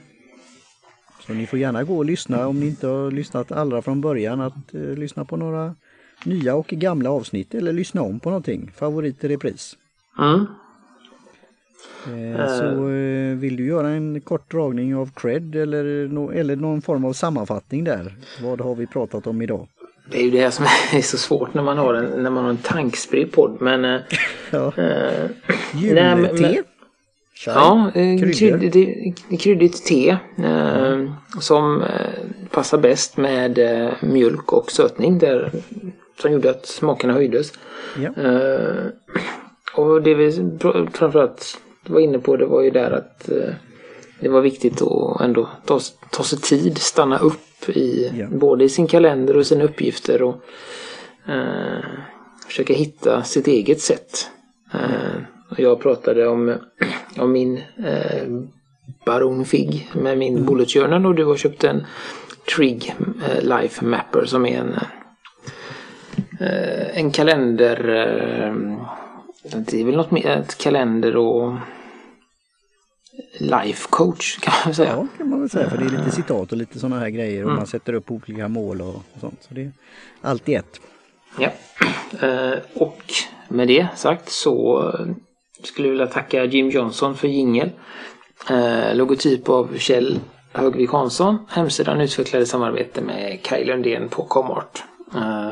Så 1.27 1.33
ni 1.33 1.47
får 1.47 1.59
gärna 1.59 1.85
gå 1.85 1.97
och 1.97 2.05
lyssna 2.05 2.47
om 2.47 2.61
ni 2.61 2.67
inte 2.67 2.87
har 2.87 3.11
lyssnat 3.11 3.53
allra 3.53 3.83
från 3.83 4.01
början 4.01 4.41
att 4.41 4.75
eh, 4.75 4.81
lyssna 4.81 5.25
på 5.25 5.37
några 5.37 5.75
nya 6.25 6.55
och 6.55 6.67
gamla 6.67 7.11
avsnitt 7.11 7.55
eller 7.55 7.73
lyssna 7.73 8.03
om 8.03 8.21
på 8.21 8.31
någonting. 8.31 8.71
Favorit 8.77 9.25
i 9.25 9.29
repris. 9.29 9.77
Mm. 10.19 10.47
Eh, 12.07 12.47
så 12.47 12.89
eh, 12.89 13.37
vill 13.37 13.57
du 13.57 13.67
göra 13.67 13.89
en 13.89 14.21
kort 14.21 14.51
dragning 14.51 14.97
av 14.97 15.11
cred 15.15 15.55
eller, 15.57 15.85
eller 16.33 16.57
någon 16.57 16.83
form 16.83 17.05
av 17.05 17.13
sammanfattning 17.13 17.85
där? 17.85 18.15
Vad 18.43 18.61
har 18.61 18.75
vi 18.75 18.87
pratat 18.87 19.27
om 19.27 19.43
idag? 19.43 19.69
Det 20.11 20.19
är 20.21 20.25
ju 20.25 20.31
det 20.31 20.51
som 20.51 20.65
är 20.93 21.03
så 21.03 21.19
svårt 21.19 21.55
när 21.55 21.63
man 21.63 21.79
har 21.79 21.95
en, 21.95 22.23
när 22.23 22.31
man 22.31 22.45
har 22.45 22.51
en 22.51 22.57
tankspridd 22.57 23.33
podd. 23.33 23.57
Men... 23.61 23.85
Eh, 23.85 24.01
ja. 24.51 24.73
äh, 24.83 25.31
Julte? 27.35 27.61
Ja, 27.61 27.91
kryddigt 29.39 29.85
te. 29.85 30.17
Mm. 30.39 31.11
som 31.41 31.85
passar 32.51 32.79
bäst 32.79 33.17
med 33.17 33.59
mjölk 34.01 34.53
och 34.53 34.71
sötning. 34.71 35.19
Där, 35.19 35.51
som 36.21 36.33
gjorde 36.33 36.51
att 36.51 36.67
smakerna 36.67 37.13
höjdes. 37.13 37.53
Ja. 37.97 38.11
och 39.77 40.03
det 40.03 40.15
vi 40.15 40.51
framförallt 40.93 41.59
var 41.87 42.01
inne 42.01 42.19
på 42.19 42.37
det 42.37 42.47
var 42.47 42.63
ju 42.63 42.71
där 42.71 42.91
att 42.91 43.29
eh, 43.29 43.55
det 44.21 44.29
var 44.29 44.41
viktigt 44.41 44.83
att 44.83 45.21
ändå 45.21 45.49
ta, 45.65 45.81
ta 46.11 46.23
sig 46.23 46.39
tid, 46.39 46.79
stanna 46.79 47.19
upp 47.19 47.69
i 47.69 48.13
ja. 48.19 48.27
både 48.31 48.65
i 48.65 48.69
sin 48.69 48.87
kalender 48.87 49.37
och 49.37 49.47
sina 49.47 49.65
uppgifter 49.65 50.23
och 50.23 50.35
eh, 51.29 51.85
försöka 52.47 52.75
hitta 52.75 53.23
sitt 53.23 53.47
eget 53.47 53.81
sätt. 53.81 54.31
Eh, 54.75 55.23
jag 55.59 55.81
pratade 55.81 56.29
om, 56.29 56.55
om 57.19 57.33
min 57.33 57.57
eh, 57.85 58.29
Baron 59.07 59.45
Fig 59.45 59.91
med 59.95 60.19
min 60.19 60.35
mm. 60.35 60.47
Bullet 60.47 60.71
Journal 60.71 61.07
och 61.07 61.15
du 61.15 61.25
har 61.25 61.37
köpt 61.37 61.65
en 61.65 61.87
Trig 62.57 62.95
eh, 63.29 63.43
Life 63.43 63.85
Mapper 63.85 64.25
som 64.25 64.47
är 64.47 64.59
en, 64.59 64.75
eh, 66.41 66.99
en 66.99 67.11
kalender 67.11 67.89
eh, 67.89 68.55
det 69.43 69.81
är 69.81 69.85
väl 69.85 69.97
något 69.97 70.11
med 70.11 70.27
ett 70.27 70.59
kalender 70.59 71.17
och 71.17 71.55
life 73.39 73.87
coach 73.91 74.39
kan 74.41 74.55
man 74.65 74.75
säga. 74.75 74.91
Ja, 74.91 75.07
kan 75.19 75.29
man 75.29 75.41
väl 75.41 75.51
säga. 75.51 75.71
För 75.71 75.79
det 75.79 75.85
är 75.85 75.91
lite 75.91 76.11
citat 76.11 76.53
och 76.53 76.59
lite 76.59 76.79
sådana 76.79 76.99
här 76.99 77.09
grejer 77.09 77.43
och 77.43 77.51
mm. 77.51 77.57
man 77.57 77.67
sätter 77.67 77.93
upp 77.93 78.11
olika 78.11 78.49
mål 78.49 78.81
och, 78.81 78.95
och 78.95 79.21
sånt. 79.21 79.43
Så 79.49 79.55
det 79.55 79.63
är 79.63 79.73
allt 80.21 80.49
i 80.49 80.55
ett. 80.55 80.81
Ja, 81.39 81.51
eh, 82.29 82.59
och 82.75 83.03
med 83.49 83.69
det 83.69 83.89
sagt 83.97 84.29
så 84.29 84.89
skulle 85.67 85.89
vilja 85.89 86.07
tacka 86.07 86.45
Jim 86.45 86.71
Johnson 86.71 87.17
för 87.17 87.29
jingel. 87.29 87.71
Eh, 88.51 88.95
logotyp 88.95 89.49
av 89.49 89.79
Kjell 89.79 90.21
Högvik 90.53 90.91
Hansson. 90.91 91.39
Hemsidan 91.49 92.01
utvecklade 92.01 92.47
samarbete 92.47 93.01
med 93.01 93.43
Kaj 93.43 93.65
Lundén 93.65 94.09
på 94.09 94.23
Comart. 94.23 94.83
Eh, 95.15 95.51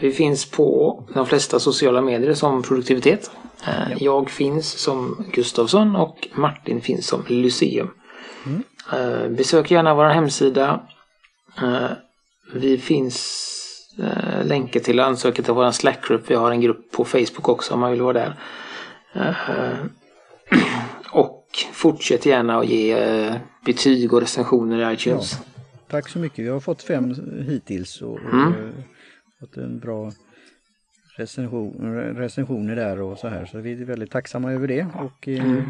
vi 0.00 0.12
finns 0.12 0.50
på 0.50 1.02
de 1.14 1.26
flesta 1.26 1.58
sociala 1.58 2.00
medier 2.00 2.34
som 2.34 2.62
produktivitet. 2.62 3.30
Eh, 3.66 4.02
jag 4.02 4.30
finns 4.30 4.70
som 4.70 5.26
Gustavsson 5.32 5.96
och 5.96 6.28
Martin 6.34 6.80
finns 6.80 7.06
som 7.06 7.24
Lyceum. 7.28 7.90
Eh, 8.92 9.28
besök 9.28 9.70
gärna 9.70 9.94
vår 9.94 10.04
hemsida. 10.04 10.80
Eh, 11.62 11.90
vi 12.54 12.78
finns 12.78 13.46
eh, 13.98 14.46
länkar 14.46 14.80
till 14.80 15.00
ansökan 15.00 15.44
till 15.44 15.54
vår 15.54 15.70
Slack-grupp. 15.70 16.30
Vi 16.30 16.34
har 16.34 16.50
en 16.50 16.60
grupp 16.60 16.92
på 16.92 17.04
Facebook 17.04 17.48
också 17.48 17.74
om 17.74 17.80
man 17.80 17.90
vill 17.90 18.02
vara 18.02 18.12
där. 18.12 18.34
Eh, 19.14 19.74
och 21.12 21.46
fortsätt 21.72 22.26
gärna 22.26 22.58
att 22.58 22.66
ge 22.68 22.92
eh, 22.92 23.34
betyg 23.64 24.12
och 24.14 24.20
recensioner 24.20 24.90
i 24.90 24.94
iTunes. 24.94 25.38
Tack 25.88 26.08
så 26.08 26.18
mycket. 26.18 26.38
Vi 26.44 26.48
har 26.48 26.60
fått 26.60 26.82
fem 26.82 27.14
hittills 27.48 28.02
och, 28.02 28.12
och 28.12 28.32
Mm. 28.32 28.52
eh, 28.52 28.70
fått 29.40 29.56
en 29.56 29.78
bra 29.78 30.12
recension, 31.16 31.94
recensioner 32.16 32.76
där 32.76 33.00
och 33.00 33.18
så 33.18 33.28
här. 33.28 33.46
Så 33.46 33.58
vi 33.58 33.72
är 33.72 33.84
väldigt 33.84 34.10
tacksamma 34.10 34.52
över 34.52 34.68
det 34.68 34.86
och 34.94 35.28
Mm. 35.28 35.62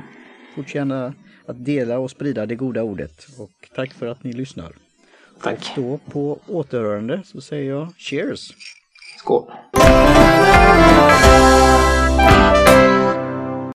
fortsätt 0.55 0.74
gärna 0.74 1.14
att 1.46 1.64
dela 1.64 1.98
och 1.98 2.11
sprida 2.11 2.46
det 2.46 2.55
goda 2.55 2.83
ordet. 2.83 3.26
Och 3.38 3.50
tack 3.74 3.92
för 3.92 4.07
att 4.07 4.24
ni 4.24 4.33
lyssnar. 4.33 4.72
Tack. 5.42 5.72
Då 5.76 5.98
på 6.11 6.38
återhörande 6.46 7.22
så 7.24 7.40
säger 7.40 7.70
jag 7.70 7.88
cheers! 7.98 8.53
Skål. 9.18 9.50